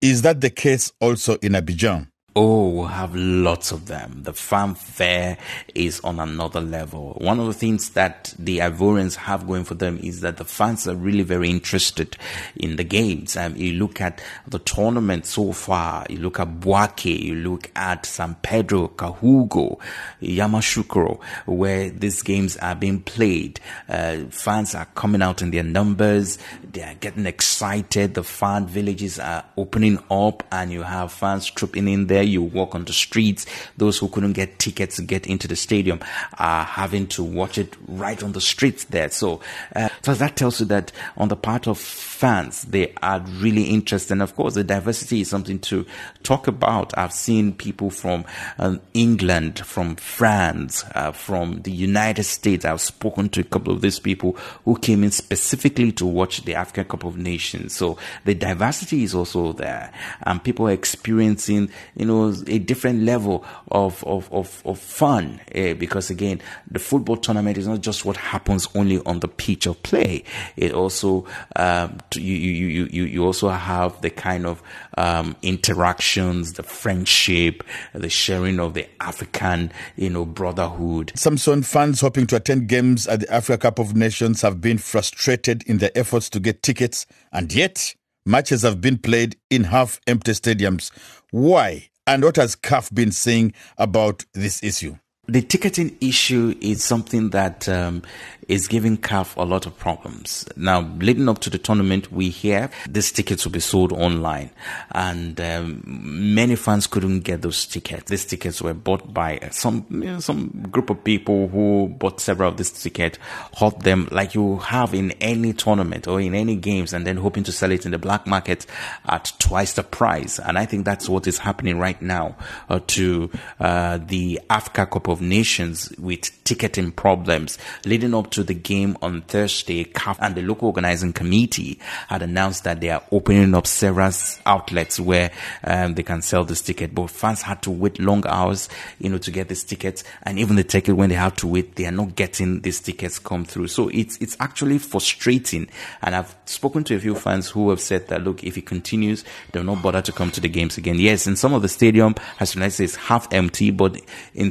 Is 0.00 0.22
that 0.22 0.40
the 0.40 0.50
case 0.50 0.92
also 1.00 1.36
in 1.36 1.52
Abidjan? 1.52 2.11
Oh, 2.34 2.70
we'll 2.70 2.86
have 2.86 3.14
lots 3.14 3.72
of 3.72 3.88
them. 3.88 4.22
The 4.22 4.32
fanfare 4.32 5.36
is 5.74 6.00
on 6.00 6.18
another 6.18 6.62
level. 6.62 7.18
One 7.20 7.38
of 7.38 7.46
the 7.46 7.52
things 7.52 7.90
that 7.90 8.34
the 8.38 8.60
Ivorians 8.60 9.16
have 9.16 9.46
going 9.46 9.64
for 9.64 9.74
them 9.74 9.98
is 10.02 10.22
that 10.22 10.38
the 10.38 10.46
fans 10.46 10.88
are 10.88 10.94
really 10.94 11.24
very 11.24 11.50
interested 11.50 12.16
in 12.56 12.76
the 12.76 12.84
games. 12.84 13.36
Um, 13.36 13.54
you 13.56 13.74
look 13.74 14.00
at 14.00 14.22
the 14.46 14.60
tournament 14.60 15.26
so 15.26 15.52
far, 15.52 16.06
you 16.08 16.20
look 16.20 16.40
at 16.40 16.58
Bouaké, 16.58 17.20
you 17.20 17.34
look 17.34 17.70
at 17.76 18.06
San 18.06 18.34
Pedro, 18.36 18.88
Korhogo, 18.88 19.78
Yamoussoukro, 20.22 21.20
where 21.44 21.90
these 21.90 22.22
games 22.22 22.56
are 22.56 22.74
being 22.74 23.02
played. 23.02 23.60
Uh, 23.90 24.20
fans 24.30 24.74
are 24.74 24.86
coming 24.94 25.20
out 25.20 25.42
in 25.42 25.50
their 25.50 25.64
numbers. 25.64 26.38
They 26.72 26.82
are 26.82 26.94
getting 26.94 27.26
excited. 27.26 28.14
The 28.14 28.24
fan 28.24 28.66
villages 28.66 29.18
are 29.18 29.44
opening 29.58 29.98
up 30.10 30.44
and 30.50 30.72
you 30.72 30.80
have 30.80 31.12
fans 31.12 31.50
trooping 31.50 31.88
in 31.88 32.06
there 32.06 32.21
you 32.24 32.42
walk 32.42 32.74
on 32.74 32.84
the 32.84 32.92
streets. 32.92 33.46
Those 33.76 33.98
who 33.98 34.08
couldn't 34.08 34.32
get 34.32 34.58
tickets 34.58 34.96
to 34.96 35.02
get 35.02 35.26
into 35.26 35.48
the 35.48 35.56
stadium 35.56 36.00
are 36.38 36.64
having 36.64 37.06
to 37.08 37.22
watch 37.22 37.58
it 37.58 37.76
right 37.86 38.22
on 38.22 38.32
the 38.32 38.40
streets 38.40 38.84
there. 38.84 39.10
So, 39.10 39.40
uh, 39.74 39.88
so 40.02 40.14
that 40.14 40.36
tells 40.36 40.60
you 40.60 40.66
that 40.66 40.92
on 41.16 41.28
the 41.28 41.36
part 41.36 41.66
of 41.66 41.78
fans, 41.78 42.62
they 42.62 42.94
are 43.02 43.20
really 43.38 43.64
interested. 43.64 44.12
And 44.12 44.22
of 44.22 44.34
course, 44.36 44.54
the 44.54 44.64
diversity 44.64 45.22
is 45.22 45.28
something 45.28 45.58
to 45.60 45.86
talk 46.22 46.46
about. 46.46 46.96
I've 46.96 47.12
seen 47.12 47.52
people 47.52 47.90
from 47.90 48.24
um, 48.58 48.80
England, 48.94 49.60
from 49.60 49.96
France, 49.96 50.84
uh, 50.94 51.12
from 51.12 51.62
the 51.62 51.72
United 51.72 52.24
States. 52.24 52.64
I've 52.64 52.80
spoken 52.80 53.28
to 53.30 53.40
a 53.40 53.44
couple 53.44 53.72
of 53.72 53.80
these 53.80 53.98
people 53.98 54.36
who 54.64 54.76
came 54.78 55.02
in 55.04 55.10
specifically 55.10 55.92
to 55.92 56.06
watch 56.06 56.44
the 56.44 56.54
African 56.54 56.84
Cup 56.84 57.04
of 57.04 57.16
Nations. 57.16 57.74
So 57.74 57.98
the 58.24 58.34
diversity 58.34 59.02
is 59.02 59.14
also 59.14 59.52
there, 59.52 59.92
and 60.22 60.42
people 60.42 60.68
are 60.68 60.72
experiencing, 60.72 61.70
you 61.96 62.06
know 62.06 62.11
know, 62.12 62.34
a 62.46 62.58
different 62.58 63.02
level 63.02 63.44
of, 63.70 64.04
of, 64.04 64.32
of, 64.32 64.62
of 64.64 64.78
fun. 64.78 65.40
Uh, 65.54 65.74
because 65.74 66.10
again, 66.10 66.40
the 66.70 66.78
football 66.78 67.16
tournament 67.16 67.58
is 67.58 67.66
not 67.66 67.80
just 67.80 68.04
what 68.04 68.16
happens 68.16 68.68
only 68.74 69.00
on 69.04 69.20
the 69.20 69.28
pitch 69.28 69.66
of 69.66 69.82
play. 69.82 70.24
It 70.56 70.72
also, 70.72 71.26
um, 71.56 71.98
you, 72.14 72.34
you, 72.34 72.84
you, 72.90 73.04
you 73.04 73.24
also 73.24 73.48
have 73.48 74.00
the 74.02 74.10
kind 74.10 74.46
of, 74.46 74.62
um, 74.98 75.36
interactions, 75.42 76.54
the 76.54 76.62
friendship, 76.62 77.64
the 77.94 78.10
sharing 78.10 78.60
of 78.60 78.74
the 78.74 78.86
African, 79.00 79.72
you 79.96 80.10
know, 80.10 80.24
brotherhood. 80.24 81.12
Samson 81.14 81.62
fans 81.62 82.00
hoping 82.00 82.26
to 82.26 82.36
attend 82.36 82.68
games 82.68 83.06
at 83.06 83.20
the 83.20 83.32
Africa 83.32 83.62
Cup 83.62 83.78
of 83.78 83.94
Nations 83.94 84.42
have 84.42 84.60
been 84.60 84.78
frustrated 84.78 85.62
in 85.64 85.78
their 85.78 85.92
efforts 85.94 86.28
to 86.30 86.40
get 86.40 86.62
tickets, 86.62 87.06
and 87.32 87.52
yet 87.54 87.94
matches 88.26 88.62
have 88.62 88.80
been 88.80 88.98
played 88.98 89.36
in 89.50 89.64
half 89.64 90.00
empty 90.06 90.32
stadiums. 90.32 90.90
Why? 91.30 91.88
And 92.06 92.24
what 92.24 92.36
has 92.36 92.56
CAF 92.56 92.92
been 92.92 93.12
saying 93.12 93.54
about 93.78 94.24
this 94.32 94.62
issue? 94.62 94.96
The 95.28 95.40
ticketing 95.40 95.96
issue 96.00 96.56
is 96.60 96.82
something 96.82 97.30
that 97.30 97.68
um, 97.68 98.02
is 98.48 98.66
giving 98.66 98.96
CAF 98.96 99.36
a 99.36 99.44
lot 99.44 99.66
of 99.66 99.78
problems. 99.78 100.44
Now, 100.56 100.80
leading 100.98 101.28
up 101.28 101.38
to 101.42 101.50
the 101.50 101.58
tournament, 101.58 102.10
we 102.10 102.28
hear 102.28 102.70
these 102.88 103.12
tickets 103.12 103.44
will 103.44 103.52
be 103.52 103.60
sold 103.60 103.92
online, 103.92 104.50
and 104.90 105.40
um, 105.40 105.82
many 105.86 106.56
fans 106.56 106.88
couldn't 106.88 107.20
get 107.20 107.42
those 107.42 107.66
tickets. 107.66 108.10
These 108.10 108.24
tickets 108.24 108.60
were 108.60 108.74
bought 108.74 109.14
by 109.14 109.48
some 109.52 109.86
you 109.90 110.00
know, 110.00 110.18
some 110.18 110.66
group 110.72 110.90
of 110.90 111.04
people 111.04 111.46
who 111.46 111.94
bought 111.96 112.20
several 112.20 112.50
of 112.50 112.56
these 112.56 112.72
tickets, 112.72 113.16
hot 113.54 113.84
them 113.84 114.08
like 114.10 114.34
you 114.34 114.56
have 114.58 114.92
in 114.92 115.12
any 115.12 115.52
tournament 115.52 116.08
or 116.08 116.20
in 116.20 116.34
any 116.34 116.56
games, 116.56 116.92
and 116.92 117.06
then 117.06 117.16
hoping 117.16 117.44
to 117.44 117.52
sell 117.52 117.70
it 117.70 117.86
in 117.86 117.92
the 117.92 117.98
black 117.98 118.26
market 118.26 118.66
at 119.06 119.32
twice 119.38 119.74
the 119.74 119.84
price. 119.84 120.40
And 120.40 120.58
I 120.58 120.66
think 120.66 120.84
that's 120.84 121.08
what 121.08 121.28
is 121.28 121.38
happening 121.38 121.78
right 121.78 122.02
now 122.02 122.34
uh, 122.68 122.80
to 122.88 123.30
uh, 123.60 123.98
the 123.98 124.40
Africa 124.50 124.86
Cup 124.86 125.11
of 125.12 125.20
Nations 125.20 125.92
with 125.98 126.30
ticketing 126.44 126.90
problems 126.92 127.58
leading 127.84 128.14
up 128.14 128.30
to 128.30 128.42
the 128.42 128.54
game 128.54 128.96
on 129.02 129.22
Thursday. 129.22 129.84
CAF 129.84 130.18
and 130.20 130.34
the 130.34 130.42
local 130.42 130.68
organizing 130.68 131.12
committee 131.12 131.78
had 132.08 132.22
announced 132.22 132.64
that 132.64 132.80
they 132.80 132.90
are 132.90 133.02
opening 133.12 133.54
up 133.54 133.66
several 133.66 134.10
outlets 134.46 134.98
where 134.98 135.30
um, 135.64 135.94
they 135.94 136.02
can 136.02 136.22
sell 136.22 136.44
this 136.44 136.62
ticket, 136.62 136.94
but 136.94 137.10
fans 137.10 137.42
had 137.42 137.62
to 137.62 137.70
wait 137.70 138.00
long 138.00 138.26
hours, 138.26 138.68
you 138.98 139.08
know, 139.08 139.18
to 139.18 139.30
get 139.30 139.48
this 139.48 139.64
tickets, 139.64 140.02
and 140.24 140.38
even 140.38 140.56
the 140.56 140.64
ticket 140.64 140.96
when 140.96 141.08
they 141.08 141.14
have 141.14 141.36
to 141.36 141.46
wait, 141.46 141.76
they 141.76 141.86
are 141.86 141.92
not 141.92 142.16
getting 142.16 142.60
these 142.62 142.80
tickets 142.80 143.18
come 143.18 143.44
through. 143.44 143.68
So 143.68 143.88
it's 143.88 144.16
it's 144.18 144.36
actually 144.40 144.78
frustrating, 144.78 145.68
and 146.02 146.14
I've 146.14 146.34
spoken 146.46 146.84
to 146.84 146.96
a 146.96 147.00
few 147.00 147.14
fans 147.14 147.48
who 147.48 147.70
have 147.70 147.80
said 147.80 148.08
that 148.08 148.24
look, 148.24 148.42
if 148.44 148.56
it 148.58 148.66
continues, 148.66 149.24
they'll 149.52 149.62
not 149.62 149.82
bother 149.82 150.02
to 150.02 150.12
come 150.12 150.30
to 150.32 150.40
the 150.40 150.48
games 150.48 150.78
again. 150.78 150.98
Yes, 150.98 151.26
in 151.26 151.36
some 151.36 151.54
of 151.54 151.62
the 151.62 151.68
stadium, 151.68 152.14
as 152.40 152.54
United 152.54 152.72
say, 152.72 152.84
is 152.84 152.96
half 152.96 153.32
empty, 153.32 153.70
but 153.70 154.00
in 154.34 154.50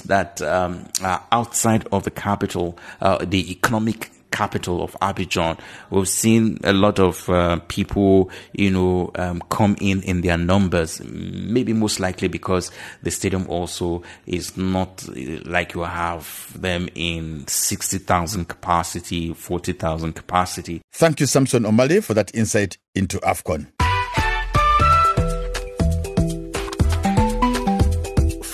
that 0.00 0.42
um, 0.42 0.88
are 1.02 1.22
outside 1.30 1.86
of 1.92 2.04
the 2.04 2.10
capital, 2.10 2.78
uh, 3.00 3.24
the 3.24 3.50
economic 3.52 4.10
capital 4.32 4.82
of 4.82 4.96
Abidjan. 5.00 5.58
We've 5.90 6.08
seen 6.08 6.58
a 6.64 6.72
lot 6.72 6.98
of 6.98 7.28
uh, 7.28 7.60
people, 7.68 8.30
you 8.52 8.70
know, 8.70 9.12
um, 9.14 9.42
come 9.50 9.76
in 9.80 10.02
in 10.02 10.22
their 10.22 10.38
numbers. 10.38 11.00
Maybe 11.04 11.72
most 11.72 12.00
likely 12.00 12.28
because 12.28 12.72
the 13.02 13.10
stadium 13.10 13.46
also 13.48 14.02
is 14.26 14.56
not 14.56 15.06
like 15.44 15.74
you 15.74 15.82
have 15.82 16.50
them 16.60 16.88
in 16.94 17.46
60,000 17.46 18.46
capacity, 18.48 19.32
40,000 19.34 20.14
capacity. 20.14 20.82
Thank 20.92 21.20
you, 21.20 21.26
Samson 21.26 21.64
Omale, 21.64 22.02
for 22.02 22.14
that 22.14 22.34
insight 22.34 22.78
into 22.94 23.18
AFCON. 23.18 23.81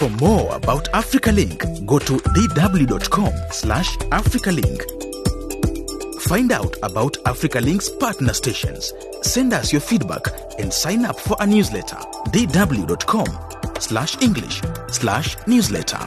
For 0.09 0.25
more 0.25 0.57
about 0.57 0.88
Africa 0.94 1.31
Link, 1.31 1.61
go 1.85 1.99
to 1.99 2.14
dw.com 2.16 3.33
slash 3.51 3.94
africalink. 4.09 4.81
Find 6.23 6.51
out 6.51 6.75
about 6.83 7.18
Africa 7.27 7.61
Link's 7.61 7.90
partner 7.90 8.33
stations. 8.33 8.94
Send 9.21 9.53
us 9.53 9.71
your 9.71 9.83
feedback 9.83 10.23
and 10.59 10.73
sign 10.73 11.05
up 11.05 11.21
for 11.21 11.37
a 11.40 11.47
newsletter. 11.47 11.97
dw.com 12.33 13.27
slash 13.81 14.23
English 14.23 14.62
slash 14.88 15.37
newsletter. 15.47 15.99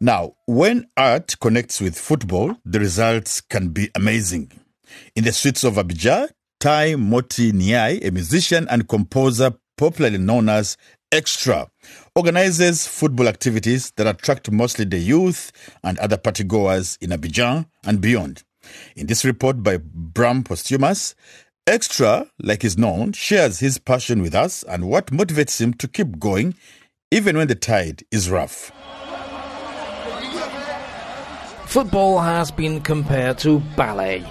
Now, 0.00 0.34
when 0.46 0.86
art 0.96 1.34
connects 1.40 1.80
with 1.80 1.98
football, 1.98 2.54
the 2.64 2.78
results 2.78 3.40
can 3.40 3.70
be 3.70 3.90
amazing. 3.96 4.52
In 5.16 5.24
the 5.24 5.32
streets 5.32 5.64
of 5.64 5.74
Abidjan, 5.74 6.28
Tai 6.60 6.94
Moti 6.94 7.50
Niai, 7.50 8.06
a 8.06 8.12
musician 8.12 8.68
and 8.70 8.88
composer 8.88 9.54
popularly 9.78 10.18
known 10.18 10.50
as 10.50 10.76
Extra, 11.10 11.70
organizes 12.14 12.86
football 12.86 13.28
activities 13.28 13.92
that 13.92 14.06
attract 14.06 14.50
mostly 14.52 14.84
the 14.84 14.98
youth 14.98 15.50
and 15.82 15.98
other 16.00 16.18
partygoers 16.18 16.98
in 17.00 17.08
Abidjan 17.08 17.64
and 17.86 18.02
beyond. 18.02 18.42
In 18.94 19.06
this 19.06 19.24
report 19.24 19.62
by 19.62 19.78
Bram 19.78 20.44
Posthumus, 20.44 21.14
Extra, 21.66 22.26
like 22.38 22.60
he's 22.60 22.76
known, 22.76 23.12
shares 23.12 23.60
his 23.60 23.78
passion 23.78 24.20
with 24.20 24.34
us 24.34 24.62
and 24.64 24.88
what 24.88 25.06
motivates 25.06 25.58
him 25.58 25.72
to 25.74 25.88
keep 25.88 26.18
going 26.18 26.54
even 27.10 27.38
when 27.38 27.48
the 27.48 27.54
tide 27.54 28.02
is 28.10 28.28
rough. 28.30 28.70
Football 31.66 32.18
has 32.18 32.50
been 32.50 32.80
compared 32.80 33.38
to 33.38 33.60
ballet. 33.76 34.24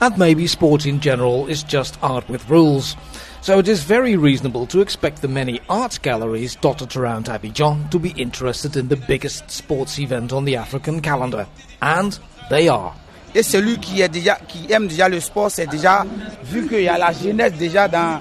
And 0.00 0.16
maybe 0.16 0.46
sport 0.46 0.86
in 0.86 0.98
general 1.00 1.46
is 1.46 1.62
just 1.62 1.98
art 2.02 2.28
with 2.28 2.48
rules. 2.48 2.96
So 3.42 3.58
it 3.58 3.68
is 3.68 3.82
very 3.84 4.16
reasonable 4.16 4.66
to 4.66 4.82
expect 4.82 5.22
the 5.22 5.28
many 5.28 5.62
art 5.70 5.98
galleries 6.02 6.56
dotted 6.56 6.94
around 6.94 7.24
Abidjan 7.24 7.90
to 7.90 7.98
be 7.98 8.10
interested 8.10 8.76
in 8.76 8.88
the 8.88 8.96
biggest 8.96 9.50
sports 9.50 9.98
event 9.98 10.30
on 10.34 10.44
the 10.44 10.56
African 10.56 11.00
calendar. 11.00 11.46
And 11.80 12.18
they 12.50 12.68
are. 12.68 12.94
Et 13.34 13.42
celui 13.42 13.78
qui, 13.78 14.02
est 14.02 14.10
déjà, 14.10 14.36
qui 14.46 14.70
aime 14.70 14.88
déjà 14.88 15.08
le 15.08 15.20
sport, 15.20 15.50
c'est 15.50 15.66
déjà, 15.66 16.04
vu 16.44 16.68
qu'il 16.68 16.82
y 16.82 16.88
a 16.88 16.98
la 16.98 17.12
jeunesse 17.12 17.54
déjà 17.54 17.88
dans 17.88 18.20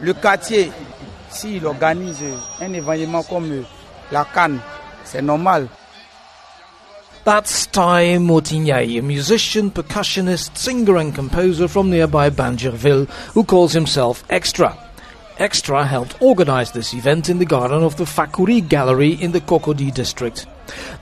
le 0.00 0.14
quartier, 0.14 0.70
s'il 1.28 1.66
organise 1.66 2.24
un 2.60 2.72
événement 2.72 3.22
comme 3.22 3.64
la 4.10 4.24
CAN, 4.32 4.52
c'est 5.04 5.20
normal. 5.22 5.68
That's 7.26 7.66
Tai 7.66 8.18
Motigny, 8.18 9.00
a 9.00 9.02
musician, 9.02 9.72
percussionist, 9.72 10.56
singer 10.56 10.96
and 10.96 11.12
composer 11.12 11.66
from 11.66 11.90
nearby 11.90 12.30
Bingerville, 12.30 13.10
who 13.34 13.42
calls 13.42 13.72
himself 13.72 14.22
Extra. 14.30 14.78
Extra 15.40 15.84
helped 15.84 16.22
organize 16.22 16.70
this 16.70 16.94
event 16.94 17.28
in 17.28 17.40
the 17.40 17.44
garden 17.44 17.82
of 17.82 17.96
the 17.96 18.04
Fakhoury 18.04 18.60
Gallery 18.60 19.14
in 19.14 19.32
the 19.32 19.40
Cocody 19.40 19.92
district. 19.92 20.46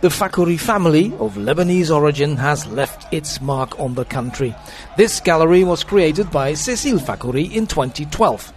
The 0.00 0.08
Fakhoury 0.08 0.58
family, 0.58 1.12
of 1.18 1.34
Lebanese 1.34 1.94
origin, 1.94 2.38
has 2.38 2.66
left 2.68 3.12
its 3.12 3.42
mark 3.42 3.78
on 3.78 3.92
the 3.92 4.06
country. 4.06 4.54
This 4.96 5.20
gallery 5.20 5.62
was 5.62 5.84
created 5.84 6.30
by 6.30 6.52
Cécile 6.52 7.02
Fakhoury 7.02 7.52
in 7.52 7.66
2012 7.66 8.50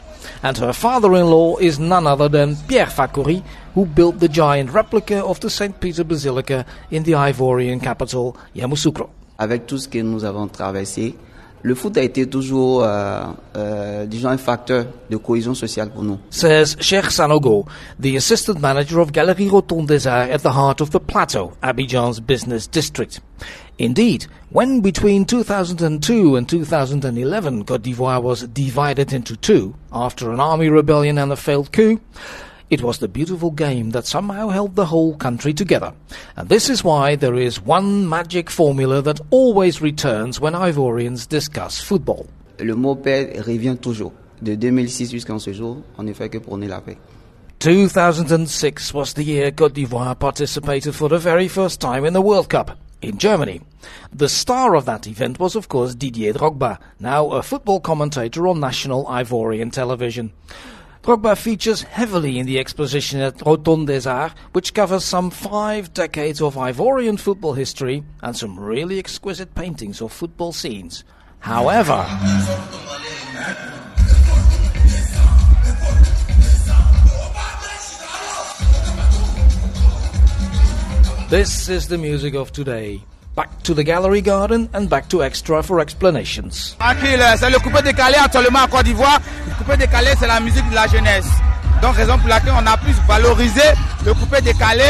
and 0.43 0.57
her 0.57 0.73
father-in-law 0.73 1.57
is 1.57 1.79
none 1.79 2.07
other 2.07 2.29
than 2.29 2.55
Pierre 2.67 2.87
Fakhoury, 2.87 3.43
who 3.77 3.85
built 3.85 4.19
the 4.19 4.27
giant 4.27 4.71
replica 4.73 5.23
of 5.23 5.39
the 5.39 5.49
St. 5.51 5.79
Peter 5.79 6.03
Basilica 6.03 6.65
in 6.89 7.03
the 7.03 7.11
Ivorian 7.11 7.79
capital, 7.79 8.35
Yamoussoukro. 8.55 9.07
Avec 9.37 9.67
tout 9.67 9.77
ce 9.77 9.87
que 9.87 10.01
nous 10.01 10.25
avons 10.25 10.47
traversé, 10.47 11.15
le 11.61 11.75
foot 11.75 11.95
a 11.95 12.01
été 12.01 12.27
toujours, 12.27 12.83
euh, 12.83 13.25
euh, 13.55 14.07
disons, 14.07 14.29
un 14.29 14.37
facteur 14.37 14.87
de 15.11 15.17
cohésion 15.17 15.53
sociale 15.53 15.91
pour 15.91 16.01
nous. 16.01 16.17
Says 16.31 16.75
Cheikh 16.79 17.11
Sanogo, 17.11 17.67
the 17.99 18.15
assistant 18.15 18.59
manager 18.59 18.99
of 18.99 19.11
Galerie 19.11 19.47
Rotonde 19.47 19.85
des 19.85 20.07
Arts 20.07 20.31
at 20.31 20.39
the 20.39 20.53
heart 20.55 20.81
of 20.81 20.89
the 20.89 20.99
Plateau, 20.99 21.51
Abidjan's 21.61 22.19
business 22.19 22.65
district. 22.67 23.21
Indeed, 23.77 24.25
when 24.49 24.81
between 24.81 25.23
2002 25.23 26.35
and 26.35 26.49
2011 26.49 27.63
Cote 27.63 27.83
d'Ivoire 27.83 28.23
was 28.23 28.41
divided 28.47 29.13
into 29.13 29.35
two 29.35 29.75
after 29.93 30.31
an 30.31 30.39
army 30.39 30.67
rebellion 30.67 31.19
and 31.19 31.31
a 31.31 31.35
failed 31.35 31.71
coup, 31.71 31.99
it 32.69 32.81
was 32.81 32.99
the 32.99 33.07
beautiful 33.07 33.51
game 33.51 33.91
that 33.91 34.05
somehow 34.05 34.49
held 34.49 34.75
the 34.75 34.85
whole 34.85 35.15
country 35.15 35.53
together. 35.53 35.93
And 36.35 36.49
this 36.49 36.69
is 36.69 36.83
why 36.83 37.15
there 37.15 37.35
is 37.35 37.61
one 37.61 38.07
magic 38.07 38.49
formula 38.49 39.01
that 39.03 39.21
always 39.29 39.81
returns 39.81 40.39
when 40.39 40.53
Ivorians 40.53 41.27
discuss 41.27 41.79
football. 41.81 42.27
Le 42.59 42.75
mot 42.75 42.95
paix 42.95 43.39
revient 43.45 43.77
toujours. 43.81 44.11
De 44.41 44.55
2006 44.55 45.11
jusqu'à 45.11 45.39
ce 45.39 45.51
jour, 45.53 45.77
on 45.97 46.03
ne 46.03 46.13
fait 46.13 46.29
que 46.29 46.37
prôner 46.39 46.67
la 46.67 46.81
paix. 46.81 46.97
2006 47.59 48.93
was 48.93 49.13
the 49.13 49.23
year 49.23 49.51
Cote 49.51 49.73
d'Ivoire 49.73 50.15
participated 50.15 50.93
for 50.93 51.09
the 51.09 51.17
very 51.17 51.47
first 51.47 51.81
time 51.81 52.05
in 52.05 52.13
the 52.13 52.21
World 52.21 52.49
Cup 52.49 52.77
in 53.01 53.17
Germany. 53.17 53.61
The 54.13 54.29
star 54.29 54.75
of 54.75 54.85
that 54.85 55.07
event 55.07 55.39
was, 55.39 55.55
of 55.55 55.67
course, 55.67 55.95
Didier 55.95 56.33
Drogba, 56.33 56.77
now 56.99 57.31
a 57.31 57.41
football 57.41 57.79
commentator 57.79 58.47
on 58.47 58.59
national 58.59 59.05
Ivorian 59.05 59.71
television. 59.71 60.31
Drogba 61.03 61.37
features 61.37 61.83
heavily 61.83 62.39
in 62.39 62.45
the 62.45 62.59
exposition 62.59 63.21
at 63.21 63.37
Rotonde 63.37 63.87
des 63.87 64.09
Arts, 64.09 64.35
which 64.51 64.73
covers 64.73 65.05
some 65.05 65.29
five 65.29 65.93
decades 65.93 66.41
of 66.41 66.55
Ivorian 66.55 67.19
football 67.19 67.53
history 67.53 68.03
and 68.21 68.35
some 68.35 68.59
really 68.59 68.99
exquisite 68.99 69.55
paintings 69.55 70.01
of 70.01 70.11
football 70.11 70.51
scenes. 70.51 71.03
However, 71.39 72.05
This 81.29 81.67
is 81.67 81.89
the 81.89 81.97
music 81.97 82.35
of 82.35 82.53
today. 82.53 83.03
Back 83.37 83.61
to 83.65 83.75
the 83.75 83.83
gallery 83.83 84.21
garden 84.21 84.67
and 84.73 84.89
back 84.89 85.09
to 85.09 85.21
extra 85.21 85.61
for 85.61 85.79
explanations. 85.79 86.75
C'est 86.79 87.49
le 87.51 87.59
coupé 87.59 87.83
décalé 87.83 88.15
actuellement 88.15 88.63
en 88.63 88.67
Côte 88.67 88.85
d'Ivoire. 88.85 89.19
Le 89.47 89.53
coupé 89.53 89.77
décalé, 89.77 90.07
c'est 90.17 90.25
la 90.25 90.39
musique 90.39 90.67
de 90.71 90.73
la 90.73 90.87
jeunesse. 90.87 91.27
Donc, 91.79 91.95
raison 91.97 92.17
pour 92.17 92.29
laquelle 92.29 92.55
on 92.59 92.65
a 92.65 92.75
pu 92.77 92.91
valoriser 93.07 93.61
le 94.03 94.15
coupé 94.15 94.41
décalé. 94.41 94.89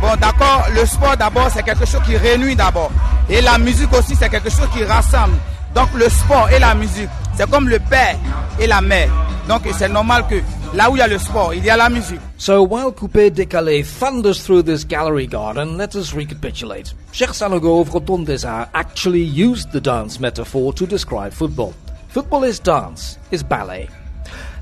Bon, 0.00 0.14
d'accord, 0.20 0.68
le 0.72 0.86
sport 0.86 1.16
d'abord, 1.16 1.48
c'est 1.52 1.64
quelque 1.64 1.84
chose 1.84 2.00
qui 2.06 2.16
réunit 2.16 2.54
d'abord. 2.54 2.92
Et 3.28 3.40
la 3.40 3.58
musique 3.58 3.92
aussi, 3.92 4.14
c'est 4.14 4.28
quelque 4.28 4.50
chose 4.50 4.68
qui 4.72 4.84
rassemble. 4.84 5.34
Donc, 5.74 5.88
le 5.96 6.08
sport 6.08 6.48
et 6.50 6.60
la 6.60 6.76
musique, 6.76 7.10
c'est 7.36 7.50
comme 7.50 7.68
le 7.68 7.78
père 7.78 8.16
et 8.60 8.66
la 8.66 8.80
mère. 8.80 9.10
Donc, 9.48 9.62
c'est 9.76 9.88
normal 9.88 10.24
que 10.28 10.36
là 10.74 10.90
où 10.90 10.96
il 10.96 11.00
y 11.00 11.02
a 11.02 11.06
le 11.06 11.18
sport, 11.18 11.52
il 11.52 11.64
y 11.64 11.70
a 11.70 11.76
la 11.76 11.88
musique. 11.90 12.20
So 12.38 12.62
while 12.62 12.92
Coupé 12.92 13.30
Décalé 13.30 13.82
thunders 13.82 14.42
through 14.42 14.62
this 14.62 14.84
gallery 14.84 15.26
garden, 15.26 15.76
let 15.76 15.94
us 15.94 16.14
recapitulate. 16.14 16.94
Cheikh 17.12 17.30
Sanogo 17.30 17.80
of 17.80 17.90
Rotonde 17.90 18.24
des 18.24 18.44
Arts 18.46 18.68
actually 18.74 19.22
used 19.22 19.72
the 19.72 19.80
dance 19.80 20.18
metaphor 20.18 20.72
to 20.72 20.86
describe 20.86 21.32
football. 21.32 21.74
Football 22.08 22.44
is 22.44 22.58
dance, 22.58 23.18
is 23.30 23.42
ballet. 23.42 23.88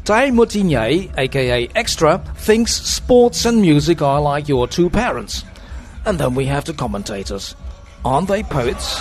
Tai 0.04 0.30
Motigny, 0.30 1.10
aka 1.16 1.68
Extra, 1.76 2.18
thinks 2.36 2.72
sports 2.72 3.44
and 3.44 3.60
music 3.60 4.02
are 4.02 4.20
like 4.20 4.48
your 4.48 4.66
two 4.66 4.90
parents. 4.90 5.44
And 6.04 6.18
then 6.18 6.34
we 6.34 6.46
have 6.46 6.64
the 6.64 6.72
commentators. 6.72 7.54
Aren't 8.04 8.26
they 8.26 8.42
poets? 8.42 9.00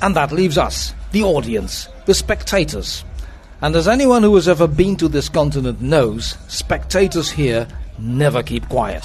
And 0.00 0.14
that 0.14 0.32
leaves 0.32 0.58
us, 0.58 0.94
the 1.12 1.24
audience, 1.24 1.88
the 2.06 2.14
spectators. 2.14 3.04
And 3.60 3.74
as 3.74 3.88
anyone 3.88 4.22
who 4.22 4.34
has 4.36 4.48
ever 4.48 4.68
been 4.68 4.96
to 4.96 5.08
this 5.08 5.28
continent 5.28 5.80
knows, 5.80 6.36
spectators 6.46 7.30
here 7.30 7.66
never 7.98 8.42
keep 8.42 8.68
quiet. 8.68 9.04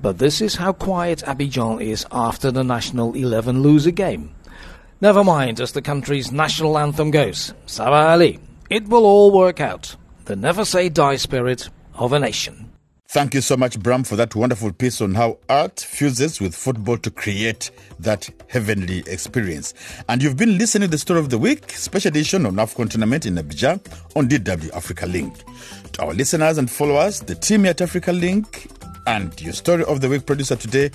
But 0.00 0.18
this 0.18 0.40
is 0.40 0.54
how 0.54 0.72
quiet 0.72 1.24
Abidjan 1.26 1.82
is 1.82 2.06
after 2.12 2.52
the 2.52 2.62
national 2.62 3.14
11 3.14 3.62
lose 3.62 3.84
a 3.86 3.92
game. 3.92 4.30
Never 5.00 5.24
mind 5.24 5.60
as 5.60 5.72
the 5.72 5.82
country's 5.82 6.30
national 6.30 6.78
anthem 6.78 7.10
goes. 7.10 7.52
Sarah 7.66 8.08
Ali. 8.10 8.38
It 8.70 8.86
will 8.86 9.04
all 9.04 9.32
work 9.32 9.60
out. 9.60 9.96
The 10.26 10.36
never 10.36 10.64
say 10.64 10.88
die 10.88 11.16
spirit 11.16 11.68
of 11.98 12.12
a 12.12 12.18
nation. 12.18 12.70
Thank 13.10 13.32
you 13.32 13.40
so 13.40 13.56
much, 13.56 13.80
Bram, 13.80 14.04
for 14.04 14.16
that 14.16 14.34
wonderful 14.34 14.70
piece 14.70 15.00
on 15.00 15.14
how 15.14 15.38
art 15.48 15.80
fuses 15.80 16.42
with 16.42 16.54
football 16.54 16.98
to 16.98 17.10
create 17.10 17.70
that 18.00 18.28
heavenly 18.48 18.98
experience. 19.06 19.72
And 20.10 20.22
you've 20.22 20.36
been 20.36 20.58
listening 20.58 20.88
to 20.88 20.90
the 20.90 20.98
story 20.98 21.18
of 21.18 21.30
the 21.30 21.38
week, 21.38 21.70
special 21.70 22.10
edition 22.10 22.44
on 22.44 22.56
AFCON 22.56 22.90
tournament 22.90 23.24
in 23.24 23.36
Abidjan 23.36 23.80
on 24.14 24.28
DW 24.28 24.70
Africa 24.74 25.06
Link. 25.06 25.34
To 25.92 26.02
our 26.02 26.12
listeners 26.12 26.58
and 26.58 26.70
followers, 26.70 27.20
the 27.20 27.34
team 27.34 27.64
at 27.64 27.80
Africa 27.80 28.12
Link 28.12 28.70
and 29.06 29.40
your 29.40 29.54
story 29.54 29.84
of 29.84 30.02
the 30.02 30.08
week 30.10 30.26
producer 30.26 30.56
today, 30.56 30.90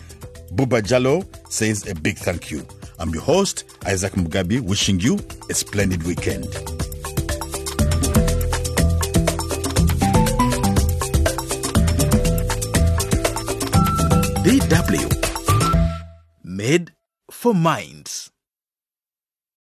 Buba 0.54 0.84
Jallo, 0.84 1.26
says 1.52 1.88
a 1.90 1.96
big 1.96 2.20
thank 2.20 2.52
you. 2.52 2.64
I'm 3.00 3.10
your 3.10 3.24
host, 3.24 3.64
Isaac 3.88 4.14
Mugabi, 4.14 4.62
wishing 4.62 5.00
you 5.00 5.18
a 5.50 5.56
splendid 5.56 6.04
weekend. 6.04 6.46
DW. 14.44 15.08
Made 16.44 16.92
for 17.32 17.54
minds. 17.56 18.33